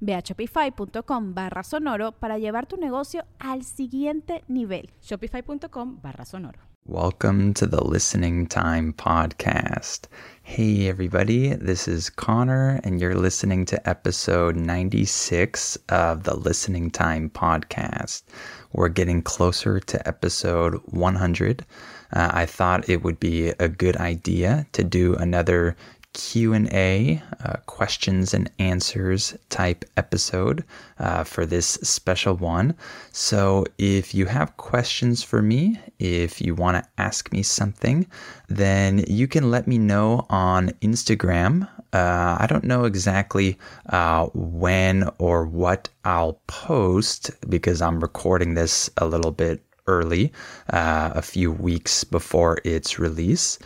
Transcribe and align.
Ve 0.00 0.14
a 0.14 0.22
shopify.com 0.22 1.34
barra 1.34 1.62
sonoro 1.62 2.12
para 2.12 2.38
llevar 2.38 2.66
tu 2.66 2.76
negocio 2.76 3.24
al 3.38 3.64
siguiente 3.64 4.44
nivel. 4.48 4.90
Shopify.com 5.00 6.00
barra 6.00 6.24
sonoro. 6.24 6.68
Welcome 6.90 7.52
to 7.54 7.66
the 7.66 7.84
Listening 7.84 8.46
Time 8.46 8.94
Podcast. 8.94 10.06
Hey, 10.42 10.88
everybody, 10.88 11.52
this 11.52 11.86
is 11.86 12.08
Connor, 12.08 12.80
and 12.82 12.98
you're 12.98 13.14
listening 13.14 13.66
to 13.66 13.88
episode 13.88 14.56
96 14.56 15.76
of 15.90 16.22
the 16.22 16.34
Listening 16.34 16.90
Time 16.90 17.28
Podcast. 17.28 18.22
We're 18.72 18.88
getting 18.88 19.20
closer 19.20 19.80
to 19.80 20.08
episode 20.08 20.76
100. 20.86 21.66
Uh, 22.10 22.30
I 22.32 22.46
thought 22.46 22.88
it 22.88 23.02
would 23.02 23.20
be 23.20 23.48
a 23.48 23.68
good 23.68 23.96
idea 23.98 24.66
to 24.72 24.82
do 24.82 25.14
another 25.16 25.76
q&a 26.18 27.22
uh, 27.44 27.52
questions 27.66 28.34
and 28.34 28.50
answers 28.58 29.36
type 29.50 29.84
episode 29.96 30.64
uh, 30.98 31.22
for 31.22 31.46
this 31.46 31.66
special 31.82 32.34
one. 32.34 32.74
So 33.12 33.64
if 33.78 34.14
you 34.16 34.26
have 34.26 34.56
questions 34.56 35.22
for 35.22 35.40
me 35.40 35.78
if 36.00 36.40
you 36.40 36.56
want 36.56 36.76
to 36.76 36.90
ask 36.98 37.32
me 37.32 37.44
something 37.44 38.04
then 38.48 39.04
you 39.06 39.28
can 39.28 39.50
let 39.52 39.68
me 39.68 39.78
know 39.78 40.26
on 40.28 40.70
instagram. 40.82 41.68
Uh, 41.92 42.36
i 42.40 42.46
don't 42.48 42.64
know 42.64 42.84
exactly 42.84 43.56
uh, 43.90 44.26
when 44.34 45.08
or 45.18 45.46
what 45.46 45.88
i'll 46.04 46.38
post 46.48 47.30
because 47.48 47.80
i'm 47.80 48.00
recording 48.00 48.54
this 48.54 48.90
a 48.98 49.06
little 49.06 49.30
bit 49.30 49.62
early 49.88 50.30
uh, 50.70 51.10
a 51.14 51.22
few 51.22 51.50
weeks 51.50 52.04
before 52.04 52.58
its 52.64 52.98
release 52.98 53.58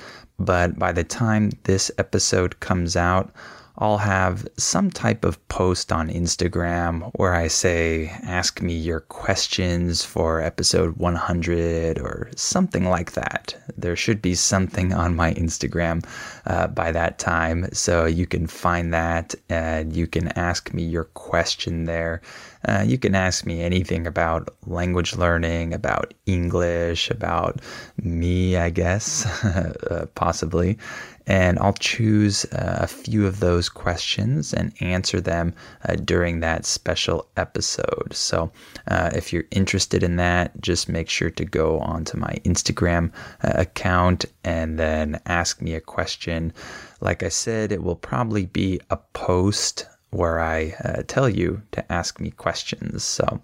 but 0.45 0.79
by 0.79 0.93
the 0.93 1.05
time 1.05 1.53
this 1.65 1.91
episode 1.99 2.61
comes 2.61 2.97
out, 2.97 3.33
I'll 3.79 3.99
have 3.99 4.47
some 4.59 4.91
type 4.91 5.25
of 5.25 5.47
post 5.49 5.93
on 5.93 6.09
Instagram 6.09 7.11
where 7.15 7.35
I 7.35 7.49
say, 7.49 8.09
ask 8.23 8.61
me 8.61 8.75
your 8.75 9.01
questions 9.01 10.05
for 10.05 10.41
episode 10.41 10.99
100 10.99 11.99
or 11.99 12.31
something 12.37 12.85
like 12.85 13.13
that. 13.13 13.55
There 13.77 13.97
should 13.97 14.21
be 14.21 14.35
something 14.35 14.93
on 14.93 15.17
my 15.17 15.33
Instagram 15.35 16.05
uh, 16.47 16.67
by 16.67 16.93
that 16.93 17.19
time. 17.19 17.69
So 17.73 18.05
you 18.05 18.27
can 18.27 18.47
find 18.47 18.93
that 18.93 19.35
and 19.49 19.97
you 19.97 20.07
can 20.07 20.29
ask 20.29 20.75
me 20.75 20.83
your 20.83 21.05
question 21.05 21.85
there. 21.85 22.21
Uh, 22.69 22.85
you 22.87 22.99
can 22.99 23.15
ask 23.15 23.45
me 23.45 23.63
anything 23.63 24.07
about 24.07 24.49
language 24.67 25.17
learning, 25.17 25.75
about 25.75 26.15
English, 26.27 27.11
about 27.11 27.61
me, 27.97 28.57
I 28.57 28.71
guess, 28.71 29.27
uh, 29.45 30.07
possibly 30.15 30.79
and 31.27 31.59
I'll 31.59 31.73
choose 31.75 32.45
uh, 32.47 32.79
a 32.81 32.87
few 32.87 33.27
of 33.27 33.41
those 33.41 33.69
questions 33.69 34.53
and 34.53 34.73
answer 34.81 35.21
them 35.21 35.55
uh, 35.89 35.97
during 35.97 36.41
that 36.41 36.65
special 36.65 37.29
episode. 37.37 38.13
So, 38.13 38.53
uh, 38.89 39.11
if 39.15 39.33
you're 39.33 39.45
interested 39.51 40.03
in 40.03 40.17
that, 40.17 40.61
just 40.61 40.89
make 40.89 41.09
sure 41.09 41.31
to 41.31 41.45
go 41.45 41.79
onto 41.81 42.17
my 42.19 42.39
Instagram 42.45 43.13
uh, 43.43 43.53
account 43.55 44.25
and 44.45 44.79
then 44.79 45.21
ask 45.27 45.61
me 45.61 45.75
a 45.75 45.81
question. 45.81 46.53
Like 47.01 47.23
I 47.23 47.29
said, 47.29 47.73
it 47.73 47.83
will 47.83 47.97
probably 47.97 48.47
be 48.47 48.81
a 48.91 48.97
post 48.97 49.87
where 50.11 50.41
I 50.41 50.75
uh, 50.85 51.03
tell 51.07 51.29
you 51.29 51.63
to 51.73 51.93
ask 51.93 52.21
me 52.21 52.31
questions. 52.33 53.03
So, 53.03 53.41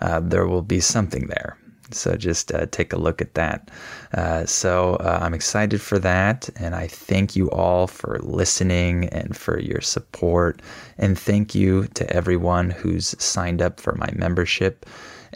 uh, 0.00 0.20
there 0.20 0.46
will 0.46 0.62
be 0.62 0.80
something 0.80 1.28
there. 1.28 1.56
So 1.94 2.16
just 2.16 2.52
uh, 2.52 2.66
take 2.66 2.92
a 2.92 2.98
look 2.98 3.20
at 3.20 3.34
that. 3.34 3.70
Uh, 4.14 4.44
so 4.46 4.94
uh, 4.96 5.18
I'm 5.22 5.34
excited 5.34 5.80
for 5.80 5.98
that. 5.98 6.48
And 6.56 6.74
I 6.74 6.86
thank 6.86 7.36
you 7.36 7.50
all 7.50 7.86
for 7.86 8.18
listening 8.22 9.08
and 9.08 9.36
for 9.36 9.58
your 9.58 9.80
support. 9.80 10.62
And 10.98 11.18
thank 11.18 11.54
you 11.54 11.86
to 11.94 12.10
everyone 12.12 12.70
who's 12.70 13.14
signed 13.22 13.62
up 13.62 13.80
for 13.80 13.94
my 13.94 14.08
membership. 14.14 14.86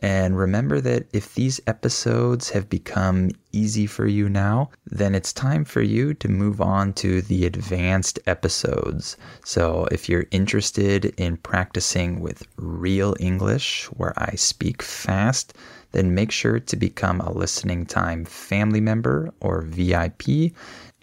And 0.04 0.37
remember 0.37 0.82
that 0.82 1.06
if 1.15 1.34
these 1.34 1.62
episodes 1.66 2.50
have 2.50 2.69
become 2.69 3.31
easy 3.53 3.87
for 3.87 4.06
you 4.06 4.28
now, 4.28 4.69
then 4.84 5.15
it's 5.15 5.32
time 5.32 5.65
for 5.65 5.81
you 5.81 6.12
to 6.12 6.28
move 6.28 6.60
on 6.60 6.92
to 7.00 7.22
the 7.22 7.47
advanced 7.47 8.19
episodes. 8.26 9.16
So 9.47 9.88
if 9.91 10.06
you're 10.06 10.26
interested 10.31 11.06
in 11.16 11.38
practicing 11.38 12.20
with 12.20 12.47
real 12.59 13.16
English, 13.19 13.87
where 13.97 14.12
I 14.19 14.34
speak 14.34 14.82
fast, 14.82 15.54
then 15.93 16.14
make 16.14 16.32
sure 16.32 16.60
to 16.60 16.76
become 16.76 17.22
a 17.22 17.32
listening 17.32 17.87
time 17.87 18.26
family 18.26 18.82
member 18.82 19.32
or 19.41 19.62
VIP, 19.62 20.53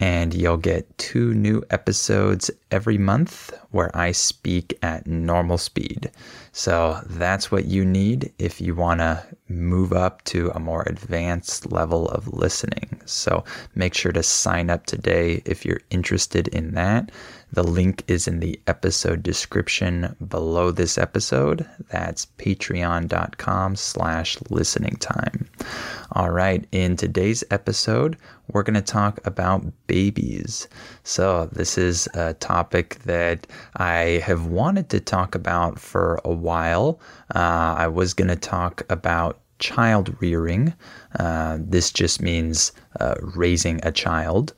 and 0.02 0.34
you'll 0.34 0.56
get 0.56 0.98
two 0.98 1.32
new 1.32 1.62
episodes 1.70 2.50
every 2.72 2.98
month 2.98 3.56
where 3.70 3.96
I 3.96 4.10
speak 4.10 4.76
at 4.82 5.06
normal 5.06 5.58
speed. 5.58 6.10
So 6.50 7.00
that's 7.06 7.52
what 7.52 7.66
you 7.66 7.84
need 7.84 8.32
if 8.36 8.60
you 8.60 8.74
want 8.74 8.98
to 8.98 9.24
move 9.48 9.92
up 9.92 10.24
to 10.24 10.50
a 10.56 10.58
more 10.58 10.82
advanced 10.88 11.70
level 11.70 12.08
of 12.08 12.26
listening. 12.26 13.00
So 13.04 13.44
make 13.76 13.94
sure 13.94 14.10
to 14.10 14.24
sign 14.24 14.70
up 14.70 14.86
today 14.86 15.40
if 15.44 15.64
you're 15.64 15.82
interested 15.90 16.48
in 16.48 16.74
that. 16.74 17.12
The 17.52 17.62
link 17.62 18.02
is 18.08 18.26
in 18.26 18.40
the 18.40 18.58
episode 18.66 19.22
description 19.22 20.16
below 20.26 20.70
this 20.70 20.96
episode. 20.98 21.66
That's 21.90 22.26
patreon.com 22.38 23.76
slash 23.76 24.38
listening 24.48 24.96
time. 24.96 25.48
All 26.12 26.30
right, 26.30 26.66
in 26.72 26.96
today's 26.96 27.44
episode, 27.50 28.16
we're 28.52 28.62
going 28.62 28.74
to 28.74 28.82
talk 28.82 29.20
about 29.24 29.64
babies. 29.86 30.68
So, 31.04 31.46
this 31.52 31.78
is 31.78 32.08
a 32.14 32.34
topic 32.34 32.98
that 33.04 33.46
I 33.76 34.22
have 34.24 34.46
wanted 34.46 34.88
to 34.90 35.00
talk 35.00 35.34
about 35.34 35.78
for 35.78 36.20
a 36.24 36.32
while. 36.32 37.00
Uh, 37.34 37.74
I 37.78 37.88
was 37.88 38.14
going 38.14 38.28
to 38.28 38.36
talk 38.36 38.82
about 38.90 39.40
child 39.58 40.14
rearing. 40.20 40.74
Uh, 41.18 41.58
this 41.60 41.90
just 41.90 42.20
means 42.20 42.72
uh, 43.00 43.14
raising 43.20 43.80
a 43.84 43.92
child. 43.92 44.52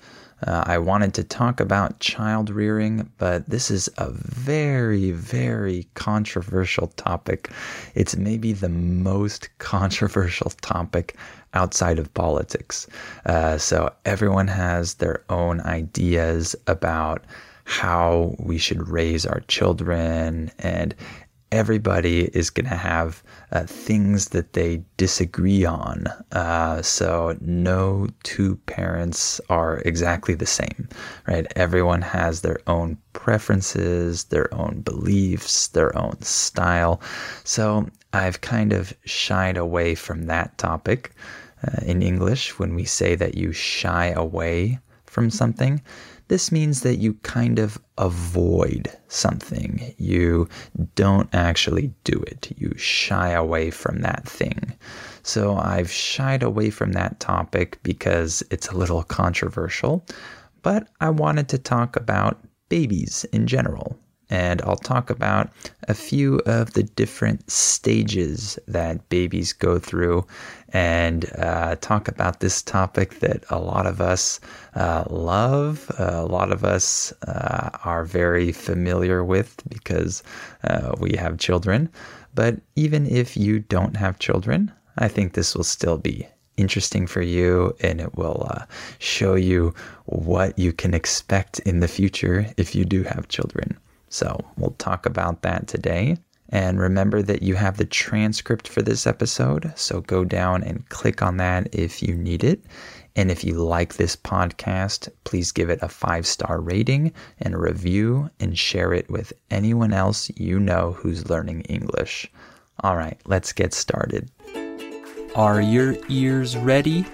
Uh, 0.47 0.63
I 0.67 0.79
wanted 0.79 1.15
to 1.15 1.25
talk 1.25 1.61
about 1.61 2.01
child 2.01 2.51
rearing, 2.51 3.11
but 3.17 3.49
this 3.49 3.71
is 3.71 3.89
a 3.97 4.11
very, 4.11 5.11
very 5.13 5.87
controversial 5.95 6.89
topic. 6.89 7.51
It's 7.95 8.17
maybe 8.17 8.53
the 8.53 8.69
most 8.69 9.49
controversial 9.59 10.51
topic 10.61 11.17
outside 11.55 11.99
of 11.99 12.13
politics. 12.15 12.87
Uh, 13.27 13.57
so 13.59 13.93
everyone 14.05 14.49
has 14.49 14.95
their 14.95 15.25
own 15.31 15.61
ideas 15.63 16.55
about 16.67 17.25
how 17.65 18.35
we 18.39 18.59
should 18.59 18.89
raise 18.89 19.25
our 19.25 19.41
children 19.41 20.51
and 20.59 20.95
everybody 21.55 22.25
is 22.37 22.51
going 22.51 22.69
to 22.69 22.75
have 22.75 23.23
uh, 23.53 23.63
things 23.65 24.31
that 24.31 24.55
they 24.55 24.83
disagree 24.97 25.65
on. 25.65 26.07
Uh, 26.33 26.83
so 26.83 27.37
no 27.41 28.09
two 28.25 28.57
parents 28.67 29.41
are 29.49 29.81
exactly 29.85 30.35
the 30.35 30.47
same, 30.47 30.89
right? 31.29 31.47
Everyone 31.55 32.03
has 32.03 32.41
their 32.41 32.59
own 32.67 32.99
preferences, 33.13 34.25
their 34.25 34.53
own 34.53 34.81
beliefs, 34.81 35.69
their 35.69 35.97
own 35.97 36.21
style. 36.23 37.01
So 37.45 37.89
I've 38.13 38.41
kind 38.41 38.73
of 38.73 38.93
shied 39.05 39.57
away 39.57 39.95
from 39.95 40.27
that 40.27 40.59
topic. 40.59 41.13
Uh, 41.65 41.85
in 41.87 42.03
English, 42.03 42.59
when 42.59 42.75
we 42.75 42.85
say 42.85 43.15
that 43.15 43.37
you 43.37 43.53
shy 43.53 44.07
away 44.09 44.79
from 45.07 45.31
something, 45.31 45.81
this 46.29 46.51
means 46.51 46.81
that 46.81 46.97
you 46.97 47.15
kind 47.23 47.59
of 47.59 47.79
avoid 47.99 48.91
something. 49.09 49.95
You 49.99 50.49
don't 50.95 51.29
actually 51.35 51.93
do 52.03 52.23
it. 52.27 52.53
You 52.57 52.73
shy 52.77 53.31
away 53.31 53.71
from 53.71 54.01
that 54.01 54.29
thing. 54.29 54.75
So 55.23 55.57
I've 55.57 55.91
shied 55.91 56.43
away 56.43 56.71
from 56.71 56.93
that 56.93 57.21
topic 57.21 57.79
because 57.83 58.43
it's 58.51 58.69
a 58.69 58.77
little 58.77 59.03
controversial, 59.03 60.05
but 60.63 60.89
I 61.01 61.11
wanted 61.11 61.49
to 61.51 61.59
talk 61.59 61.97
about 61.97 62.41
babies 62.69 63.25
in 63.33 63.47
general 63.47 63.99
and 64.31 64.63
I'll 64.63 64.77
talk 64.77 65.11
about 65.11 65.51
a 65.89 65.95
few 65.95 66.39
of 66.47 66.73
the 66.73 66.83
different 66.83 67.51
stages 67.51 68.59
that 68.67 69.09
babies 69.09 69.53
go 69.53 69.79
through 69.79 70.27
and 70.73 71.31
uh, 71.39 71.77
talk 71.77 72.09
about 72.09 72.41
this 72.41 72.63
topic 72.63 73.21
that 73.21 73.45
a 73.51 73.59
lot 73.59 73.87
of 73.87 74.01
us 74.01 74.41
uh, 74.75 75.05
love, 75.09 75.91
uh, 75.99 76.13
a 76.15 76.27
lot 76.27 76.51
of 76.53 76.65
us 76.65 77.13
uh, 77.29 77.71
are 77.85 78.05
very 78.05 78.51
familiar 78.51 79.23
with 79.23 79.63
because 79.69 80.23
uh, 80.65 80.95
we 80.99 81.17
have 81.17 81.39
children. 81.39 81.89
But 82.35 82.61
even 82.77 83.07
if 83.07 83.37
you 83.37 83.61
don't 83.61 83.97
have 83.97 84.19
children, 84.19 84.73
I 84.99 85.09
think 85.09 85.35
this 85.35 85.55
will 85.55 85.65
still 85.65 85.99
be 85.99 86.27
interesting 86.57 87.07
for 87.07 87.23
you 87.23 87.75
and 87.81 88.01
it 88.01 88.15
will 88.17 88.47
uh, 88.51 88.65
show 88.99 89.35
you 89.35 89.75
what 90.07 90.59
you 90.59 90.73
can 90.73 90.95
expect 90.95 91.59
in 91.61 91.81
the 91.81 91.89
future 91.89 92.47
if 92.57 92.75
you 92.75 92.85
do 92.85 93.03
have 93.03 93.29
children. 93.29 93.77
So 94.15 94.39
we'll 94.57 94.77
talk 94.79 95.07
about 95.07 95.43
that 95.43 95.67
today. 95.67 96.17
And 96.51 96.79
remember 96.79 97.21
that 97.23 97.43
you 97.43 97.57
have 97.57 97.79
the 97.79 97.85
transcript 97.85 98.69
for 98.69 98.81
this 98.81 99.09
episode. 99.09 99.73
So 99.75 100.03
go 100.03 100.25
down 100.25 100.63
and 100.63 100.89
click 100.89 101.21
on 101.21 101.37
that 101.39 101.75
if 101.75 102.01
you 102.01 102.15
need 102.15 102.45
it. 102.45 102.63
And 103.17 103.29
if 103.29 103.43
you 103.43 103.55
like 103.55 103.95
this 103.95 104.15
podcast, 104.15 105.09
please 105.25 105.51
give 105.51 105.69
it 105.69 105.81
a 105.83 105.89
five 105.89 106.29
star 106.29 106.61
rating 106.61 107.13
and 107.41 107.55
a 107.55 107.59
review 107.59 108.31
and 108.39 108.57
share 108.57 108.93
it 108.93 109.11
with 109.11 109.33
anyone 109.51 109.93
else 109.93 110.31
you 110.37 110.61
know 110.61 110.93
who's 110.93 111.29
learning 111.29 111.63
English. 111.63 112.31
All 112.85 112.97
right, 112.97 113.21
let's 113.27 113.53
get 113.53 113.75
started. 113.75 114.31
Are 115.35 115.61
your 115.61 115.97
ears 116.09 116.57
ready? 116.57 117.05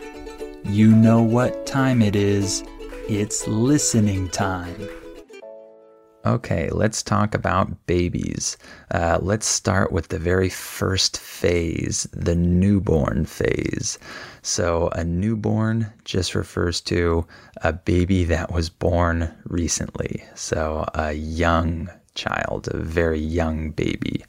You 0.65 0.95
know 0.95 1.23
what 1.23 1.65
time 1.65 2.03
it 2.03 2.15
is. 2.15 2.63
It's 3.09 3.49
listening 3.49 4.29
time. 4.29 5.00
Okay, 6.27 6.69
let's 6.69 7.03
talk 7.03 7.35
about 7.35 7.87
babies. 7.87 8.59
Uh, 8.91 9.19
let's 9.23 9.47
start 9.47 9.91
with 9.91 10.09
the 10.09 10.19
very 10.19 10.51
first 10.51 11.19
phase, 11.19 12.07
the 12.13 12.35
newborn 12.35 13.25
phase. 13.25 13.99
So, 14.43 14.91
a 14.93 15.03
newborn 15.03 15.91
just 16.05 16.35
refers 16.35 16.83
to 16.83 17.27
a 17.63 17.73
baby 17.73 18.25
that 18.25 18.53
was 18.53 18.69
born 18.69 19.35
recently. 19.45 20.23
So, 20.35 20.85
a 20.93 21.15
young 21.15 21.89
child, 22.15 22.69
a 22.71 22.77
very 22.77 23.19
young 23.19 23.71
baby. 23.71 24.23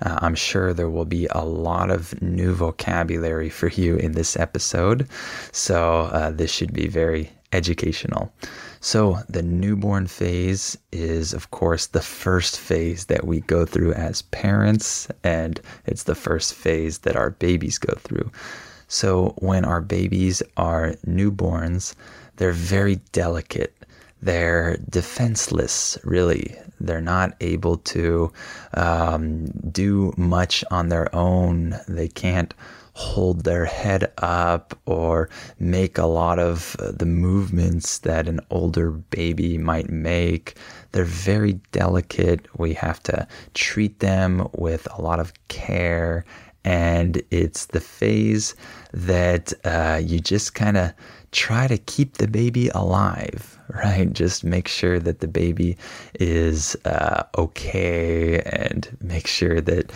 Uh, 0.00 0.20
I'm 0.22 0.36
sure 0.36 0.72
there 0.72 0.90
will 0.90 1.04
be 1.04 1.26
a 1.32 1.44
lot 1.44 1.90
of 1.90 2.22
new 2.22 2.54
vocabulary 2.54 3.50
for 3.50 3.66
you 3.66 3.96
in 3.96 4.12
this 4.12 4.36
episode. 4.36 5.08
So, 5.50 6.02
uh, 6.02 6.30
this 6.30 6.52
should 6.52 6.72
be 6.72 6.86
very 6.86 7.32
educational. 7.52 8.32
So, 8.84 9.20
the 9.28 9.44
newborn 9.44 10.08
phase 10.08 10.76
is, 10.90 11.32
of 11.32 11.52
course, 11.52 11.86
the 11.86 12.02
first 12.02 12.58
phase 12.58 13.04
that 13.04 13.24
we 13.24 13.38
go 13.42 13.64
through 13.64 13.92
as 13.92 14.22
parents, 14.22 15.06
and 15.22 15.60
it's 15.86 16.02
the 16.02 16.16
first 16.16 16.52
phase 16.52 16.98
that 16.98 17.14
our 17.14 17.30
babies 17.30 17.78
go 17.78 17.94
through. 17.94 18.32
So, 18.88 19.36
when 19.38 19.64
our 19.64 19.80
babies 19.80 20.42
are 20.56 20.94
newborns, 21.06 21.94
they're 22.38 22.50
very 22.50 22.96
delicate. 23.12 23.72
They're 24.20 24.78
defenseless, 24.90 25.96
really. 26.02 26.56
They're 26.80 27.00
not 27.00 27.36
able 27.40 27.76
to 27.94 28.32
um, 28.74 29.46
do 29.70 30.12
much 30.16 30.64
on 30.72 30.88
their 30.88 31.14
own. 31.14 31.78
They 31.86 32.08
can't 32.08 32.52
hold 32.94 33.44
their 33.44 33.64
head 33.64 34.12
up 34.18 34.78
or 34.86 35.28
make 35.58 35.98
a 35.98 36.06
lot 36.06 36.38
of 36.38 36.76
uh, 36.78 36.92
the 36.92 37.06
movements 37.06 37.98
that 37.98 38.28
an 38.28 38.40
older 38.50 38.90
baby 38.90 39.56
might 39.58 39.90
make. 39.90 40.56
They're 40.92 41.04
very 41.04 41.54
delicate. 41.72 42.46
We 42.58 42.74
have 42.74 43.02
to 43.04 43.26
treat 43.54 44.00
them 44.00 44.48
with 44.54 44.86
a 44.92 45.00
lot 45.00 45.20
of 45.20 45.32
care. 45.48 46.24
And 46.64 47.20
it's 47.30 47.66
the 47.66 47.80
phase 47.80 48.54
that 48.92 49.52
uh, 49.64 50.00
you 50.02 50.20
just 50.20 50.54
kind 50.54 50.76
of 50.76 50.92
try 51.32 51.66
to 51.66 51.78
keep 51.78 52.18
the 52.18 52.28
baby 52.28 52.68
alive, 52.74 53.58
right? 53.68 54.12
Just 54.12 54.44
make 54.44 54.68
sure 54.68 55.00
that 55.00 55.20
the 55.20 55.28
baby 55.28 55.76
is 56.20 56.76
uh, 56.84 57.24
okay 57.36 58.40
and 58.42 58.96
make 59.00 59.26
sure 59.26 59.60
that 59.62 59.90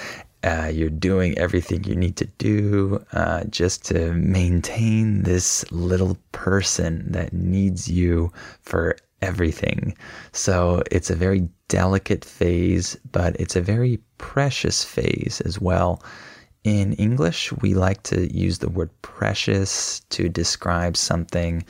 uh, 0.47 0.71
you're 0.73 0.89
doing 0.89 1.37
everything 1.37 1.83
you 1.85 1.97
need 1.97 2.17
to 2.17 2.27
do 2.39 3.05
uh, 3.13 3.43
just 3.51 3.85
to 3.87 4.13
maintain 4.13 5.25
this 5.25 5.71
little 5.73 6.17
person 6.31 7.11
that 7.11 7.33
needs 7.33 7.89
you 7.89 8.33
for 8.63 8.97
everything. 9.23 9.97
So 10.33 10.83
it's 10.91 11.11
a 11.11 11.17
very 11.17 11.49
delicate 11.69 12.25
phase, 12.25 12.97
but 13.11 13.35
it's 13.41 13.57
a 13.57 13.61
very 13.61 13.99
precious 14.19 14.85
phase 14.85 15.43
as 15.45 15.61
well. 15.61 16.01
In 16.63 16.93
English, 16.95 17.53
we 17.63 17.75
like 17.75 18.03
to 18.05 18.33
use 18.33 18.59
the 18.59 18.69
word 18.69 18.91
precious 19.03 20.01
to 20.11 20.29
describe 20.29 20.97
something 20.97 21.65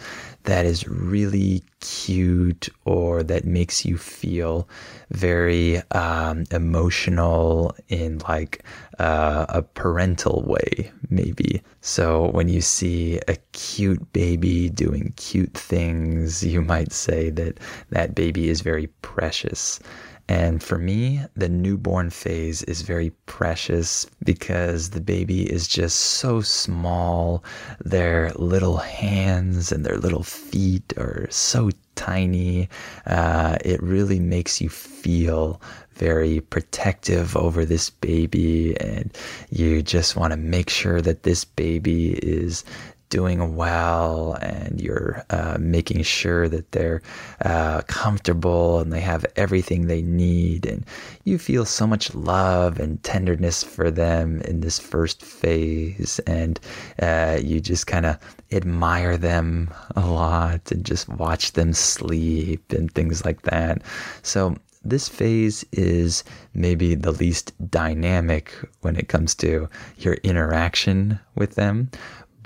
that 0.46 0.64
is 0.64 0.88
really 0.88 1.62
cute 1.80 2.68
or 2.84 3.22
that 3.22 3.44
makes 3.44 3.84
you 3.84 3.98
feel 3.98 4.68
very 5.10 5.82
um, 5.90 6.44
emotional 6.50 7.74
in 7.88 8.18
like 8.28 8.64
uh, 8.98 9.46
a 9.48 9.62
parental 9.62 10.42
way, 10.46 10.90
maybe. 11.10 11.62
So 11.80 12.30
when 12.30 12.48
you 12.48 12.60
see 12.60 13.20
a 13.28 13.36
cute 13.52 14.12
baby 14.12 14.70
doing 14.70 15.12
cute 15.16 15.54
things, 15.54 16.44
you 16.44 16.62
might 16.62 16.92
say 16.92 17.30
that 17.30 17.58
that 17.90 18.14
baby 18.14 18.48
is 18.48 18.60
very 18.60 18.86
precious. 19.02 19.80
And 20.28 20.60
for 20.62 20.76
me, 20.76 21.22
the 21.36 21.48
newborn 21.48 22.10
phase 22.10 22.62
is 22.64 22.82
very 22.82 23.10
precious 23.26 24.06
because 24.24 24.90
the 24.90 25.00
baby 25.00 25.50
is 25.50 25.68
just 25.68 25.96
so 25.96 26.40
small. 26.40 27.44
Their 27.84 28.32
little 28.32 28.78
hands 28.78 29.70
and 29.70 29.86
their 29.86 29.98
little 29.98 30.24
feet 30.24 30.92
are 30.96 31.28
so 31.30 31.70
tiny. 31.94 32.68
Uh, 33.06 33.56
it 33.64 33.80
really 33.82 34.18
makes 34.18 34.60
you 34.60 34.68
feel 34.68 35.60
very 35.94 36.40
protective 36.40 37.36
over 37.36 37.64
this 37.64 37.88
baby, 37.88 38.78
and 38.80 39.16
you 39.50 39.82
just 39.82 40.16
want 40.16 40.32
to 40.32 40.36
make 40.36 40.68
sure 40.68 41.00
that 41.00 41.22
this 41.22 41.44
baby 41.44 42.12
is 42.14 42.64
doing 43.08 43.56
well 43.56 44.34
and 44.42 44.80
you're 44.80 45.24
uh, 45.30 45.56
making 45.60 46.02
sure 46.02 46.48
that 46.48 46.72
they're 46.72 47.02
uh, 47.44 47.82
comfortable 47.82 48.80
and 48.80 48.92
they 48.92 49.00
have 49.00 49.24
everything 49.36 49.86
they 49.86 50.02
need 50.02 50.66
and 50.66 50.84
you 51.24 51.38
feel 51.38 51.64
so 51.64 51.86
much 51.86 52.14
love 52.14 52.78
and 52.78 53.02
tenderness 53.02 53.62
for 53.62 53.90
them 53.90 54.40
in 54.42 54.60
this 54.60 54.78
first 54.78 55.22
phase 55.22 56.20
and 56.26 56.60
uh, 57.00 57.38
you 57.42 57.60
just 57.60 57.86
kind 57.86 58.06
of 58.06 58.18
admire 58.52 59.16
them 59.16 59.72
a 59.96 60.06
lot 60.06 60.70
and 60.70 60.84
just 60.84 61.08
watch 61.08 61.52
them 61.52 61.72
sleep 61.72 62.72
and 62.72 62.92
things 62.92 63.24
like 63.24 63.42
that. 63.42 63.82
So 64.22 64.56
this 64.84 65.08
phase 65.08 65.64
is 65.72 66.22
maybe 66.54 66.94
the 66.94 67.10
least 67.10 67.52
dynamic 67.70 68.54
when 68.82 68.96
it 68.96 69.08
comes 69.08 69.34
to 69.36 69.68
your 69.98 70.14
interaction 70.22 71.18
with 71.34 71.56
them, 71.56 71.90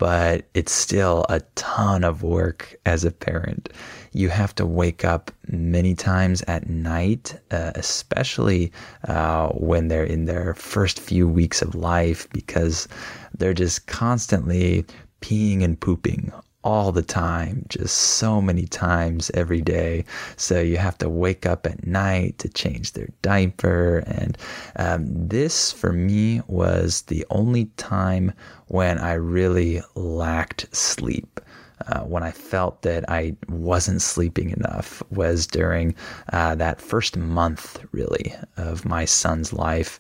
but 0.01 0.47
it's 0.55 0.73
still 0.73 1.27
a 1.29 1.41
ton 1.57 2.05
of 2.05 2.23
work 2.23 2.75
as 2.87 3.05
a 3.05 3.11
parent. 3.11 3.69
You 4.13 4.31
have 4.31 4.55
to 4.55 4.65
wake 4.65 5.05
up 5.05 5.31
many 5.49 5.95
times 5.95 6.41
at 6.49 6.71
night, 6.71 7.39
uh, 7.51 7.73
especially 7.75 8.73
uh, 9.07 9.49
when 9.51 9.89
they're 9.89 10.03
in 10.03 10.25
their 10.25 10.55
first 10.55 10.99
few 10.99 11.29
weeks 11.29 11.61
of 11.61 11.75
life, 11.75 12.27
because 12.31 12.89
they're 13.37 13.53
just 13.53 13.89
constantly 13.89 14.87
peeing 15.21 15.63
and 15.63 15.79
pooping 15.79 16.33
all 16.63 16.93
the 16.93 17.03
time, 17.03 17.65
just 17.69 17.97
so 17.97 18.41
many 18.41 18.67
times 18.67 19.31
every 19.35 19.63
day. 19.63 20.05
So 20.37 20.61
you 20.61 20.77
have 20.77 20.99
to 20.99 21.09
wake 21.09 21.47
up 21.47 21.67
at 21.67 21.87
night 21.87 22.39
to 22.39 22.49
change 22.49 22.93
their 22.93 23.09
diaper. 23.23 23.99
And 24.07 24.37
um, 24.77 25.07
this, 25.29 25.73
for 25.73 25.93
me, 25.93 26.43
was 26.49 27.03
the 27.03 27.25
only 27.31 27.67
time 27.77 28.33
when 28.67 28.99
I 28.99 29.15
really 29.15 29.83
lacked 29.95 30.67
sleep. 30.75 31.41
uh, 31.87 32.01
when 32.01 32.23
I 32.23 32.31
felt 32.31 32.83
that 32.83 33.09
I 33.09 33.37
wasn't 33.49 34.03
sleeping 34.03 34.51
enough 34.51 35.03
was 35.11 35.47
during 35.47 35.95
uh, 36.33 36.55
that 36.57 36.81
first 36.81 37.17
month, 37.17 37.85
really, 37.93 38.35
of 38.57 38.85
my 38.85 39.05
son's 39.05 39.53
life. 39.53 39.99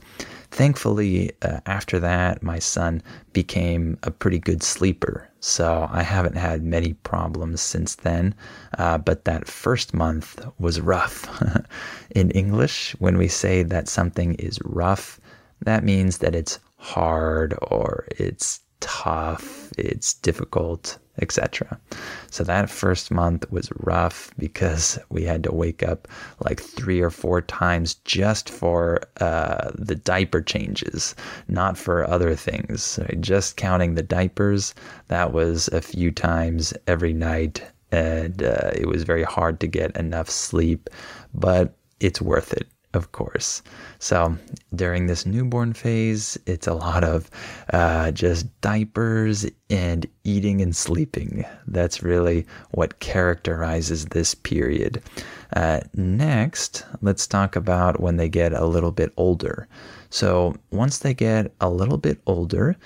Thankfully, 0.51 1.33
uh, 1.43 1.61
after 1.67 2.01
that, 2.01 2.43
my 2.43 2.59
son 2.59 3.03
became 3.33 3.99
a 4.03 4.11
pretty 4.11 4.39
good 4.39 4.63
sleeper. 4.63 5.30
So 5.41 5.89
I 5.91 6.03
haven't 6.03 6.37
had 6.37 6.63
many 6.63 6.93
problems 6.93 7.61
since 7.63 7.95
then. 7.97 8.35
Uh, 8.79 8.99
but 8.99 9.25
that 9.25 9.49
first 9.49 9.95
month 9.95 10.47
was 10.59 10.81
rough. 10.81 11.27
In 12.11 12.31
English, 12.33 12.95
when 12.99 13.17
we 13.17 13.29
say 13.29 13.63
that 13.63 13.89
something 13.89 14.35
is 14.35 14.59
rough, 14.65 15.19
that 15.63 15.85
means 15.85 16.19
that 16.19 16.35
it's 16.35 16.61
hard 16.77 17.55
or 17.63 18.07
it's 18.17 18.61
tough, 18.81 19.71
it's 19.79 20.15
difficult, 20.15 20.99
etc. 21.21 21.79
So 22.31 22.45
that 22.45 22.71
first 22.71 23.11
month 23.11 23.51
was 23.51 23.71
rough 23.77 24.31
because 24.39 24.99
we 25.09 25.25
had 25.25 25.43
to 25.45 25.53
wake 25.53 25.83
up 25.83 26.09
like 26.45 26.61
three 26.61 27.01
or 27.01 27.11
four 27.11 27.41
times 27.43 27.95
just 28.05 28.51
for 28.51 29.01
uh, 29.21 29.71
the 29.75 29.95
diaper 29.95 30.41
changes, 30.41 31.15
not 31.49 31.77
for 31.77 32.09
other 32.09 32.35
things. 32.35 32.99
Just 33.21 33.57
counting 33.57 33.95
the 33.95 34.03
diapers, 34.03 34.75
that 35.09 35.33
was 35.33 35.69
a 35.69 35.83
few 35.83 36.11
times 36.11 36.75
every 36.87 37.13
night. 37.13 37.63
And 37.93 38.43
uh, 38.43 38.71
it 38.75 38.87
was 38.87 39.03
very 39.03 39.25
hard 39.25 39.59
to 39.61 39.67
get 39.67 39.97
enough 39.97 40.31
sleep, 40.31 40.89
but 41.35 41.75
it's 41.99 42.23
worth 42.23 42.53
it 42.53 42.69
of 42.93 43.13
course. 43.13 43.63
So 43.99 44.37
during 44.75 45.07
this 45.07 45.25
newborn 45.25 45.73
phase, 45.73 46.39
it's 46.47 46.67
a 46.67 46.75
lot 46.75 47.05
of 47.05 47.31
uh, 47.73 48.11
just 48.11 48.49
diapers 48.61 49.47
and 49.69 50.07
eating 50.25 50.61
and 50.61 50.75
sleeping. 50.75 51.45
That's 51.67 52.03
really 52.03 52.47
what 52.73 52.99
characterizes 52.99 54.07
this 54.07 54.35
period. 54.35 55.03
Uh, 55.55 55.81
next, 55.95 56.85
let's 57.01 57.27
talk 57.27 57.57
about 57.57 58.01
when 58.01 58.17
they 58.17 58.29
get 58.29 58.53
a 58.53 58.67
little 58.67 58.93
bit 58.93 59.13
older. 59.17 59.69
So 60.11 60.57
once 60.71 60.99
they 60.99 61.15
get 61.15 61.53
a 61.61 61.71
little 61.71 61.99
bit 61.99 62.21
older, 62.27 62.77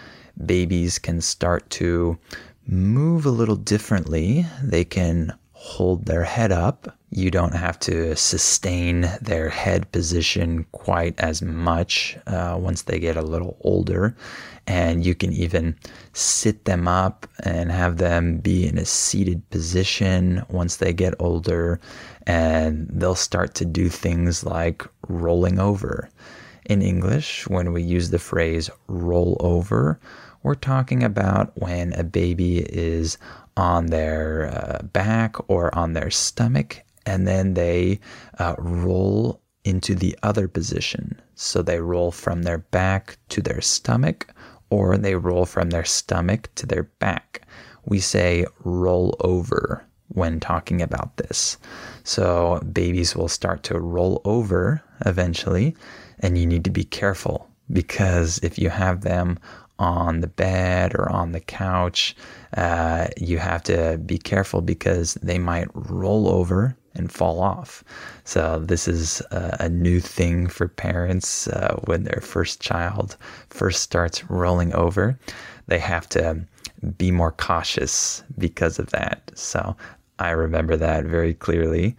babies 0.44 0.98
can 0.98 1.20
start 1.20 1.68
to 1.70 2.18
move 2.66 3.26
a 3.26 3.30
little 3.30 3.56
differently. 3.56 4.46
They 4.62 4.84
can 4.84 5.32
hold 5.52 6.06
their 6.06 6.24
head 6.24 6.52
up. 6.52 6.98
You 7.16 7.30
don't 7.30 7.54
have 7.54 7.78
to 7.80 8.16
sustain 8.16 9.02
their 9.22 9.48
head 9.48 9.92
position 9.92 10.66
quite 10.72 11.14
as 11.20 11.42
much 11.42 12.18
uh, 12.26 12.56
once 12.58 12.82
they 12.82 12.98
get 12.98 13.16
a 13.16 13.22
little 13.22 13.56
older. 13.60 14.16
And 14.66 15.06
you 15.06 15.14
can 15.14 15.32
even 15.32 15.76
sit 16.12 16.64
them 16.64 16.88
up 16.88 17.28
and 17.44 17.70
have 17.70 17.98
them 17.98 18.38
be 18.38 18.66
in 18.66 18.78
a 18.78 18.84
seated 18.84 19.48
position 19.50 20.42
once 20.48 20.78
they 20.78 20.92
get 20.92 21.14
older. 21.20 21.78
And 22.26 22.88
they'll 22.90 23.14
start 23.14 23.54
to 23.54 23.64
do 23.64 23.88
things 23.88 24.42
like 24.42 24.84
rolling 25.06 25.60
over. 25.60 26.10
In 26.64 26.82
English, 26.82 27.46
when 27.46 27.72
we 27.72 27.84
use 27.84 28.10
the 28.10 28.18
phrase 28.18 28.70
roll 28.88 29.36
over, 29.38 30.00
we're 30.42 30.56
talking 30.56 31.04
about 31.04 31.52
when 31.60 31.92
a 31.92 32.02
baby 32.02 32.58
is 32.58 33.18
on 33.56 33.86
their 33.86 34.50
uh, 34.52 34.82
back 34.82 35.36
or 35.48 35.72
on 35.78 35.92
their 35.92 36.10
stomach, 36.10 36.80
and 37.06 37.26
then 37.26 37.54
they 37.54 38.00
uh, 38.38 38.54
roll 38.58 39.40
into 39.64 39.94
the 39.94 40.16
other 40.22 40.46
position. 40.46 41.20
So 41.34 41.62
they 41.62 41.80
roll 41.80 42.10
from 42.10 42.42
their 42.42 42.58
back 42.58 43.18
to 43.30 43.40
their 43.40 43.60
stomach, 43.60 44.32
or 44.70 44.96
they 44.96 45.14
roll 45.14 45.46
from 45.46 45.70
their 45.70 45.84
stomach 45.84 46.48
to 46.56 46.66
their 46.66 46.84
back. 46.84 47.42
We 47.84 48.00
say 48.00 48.46
roll 48.62 49.16
over 49.20 49.84
when 50.08 50.38
talking 50.38 50.80
about 50.80 51.16
this. 51.16 51.58
So 52.04 52.60
babies 52.72 53.16
will 53.16 53.28
start 53.28 53.62
to 53.64 53.80
roll 53.80 54.20
over 54.24 54.82
eventually, 55.04 55.76
and 56.20 56.38
you 56.38 56.46
need 56.46 56.64
to 56.64 56.70
be 56.70 56.84
careful 56.84 57.50
because 57.72 58.38
if 58.42 58.58
you 58.58 58.68
have 58.70 59.00
them 59.00 59.38
on 59.78 60.20
the 60.20 60.28
bed 60.28 60.94
or 60.94 61.10
on 61.10 61.32
the 61.32 61.40
couch, 61.40 62.14
uh, 62.56 63.08
you 63.16 63.38
have 63.38 63.62
to 63.64 63.98
be 64.04 64.18
careful 64.18 64.60
because 64.60 65.14
they 65.14 65.38
might 65.38 65.68
roll 65.74 66.28
over 66.28 66.76
and 66.94 67.12
fall 67.12 67.40
off. 67.40 67.84
So, 68.24 68.60
this 68.60 68.88
is 68.88 69.20
a, 69.30 69.56
a 69.60 69.68
new 69.68 70.00
thing 70.00 70.46
for 70.46 70.68
parents 70.68 71.48
uh, 71.48 71.80
when 71.84 72.04
their 72.04 72.20
first 72.22 72.60
child 72.60 73.16
first 73.50 73.82
starts 73.82 74.28
rolling 74.30 74.72
over. 74.74 75.18
They 75.66 75.78
have 75.78 76.08
to 76.10 76.44
be 76.98 77.10
more 77.10 77.32
cautious 77.32 78.22
because 78.38 78.78
of 78.78 78.90
that. 78.90 79.30
So, 79.34 79.76
I 80.18 80.30
remember 80.30 80.76
that 80.76 81.04
very 81.04 81.34
clearly. 81.34 81.96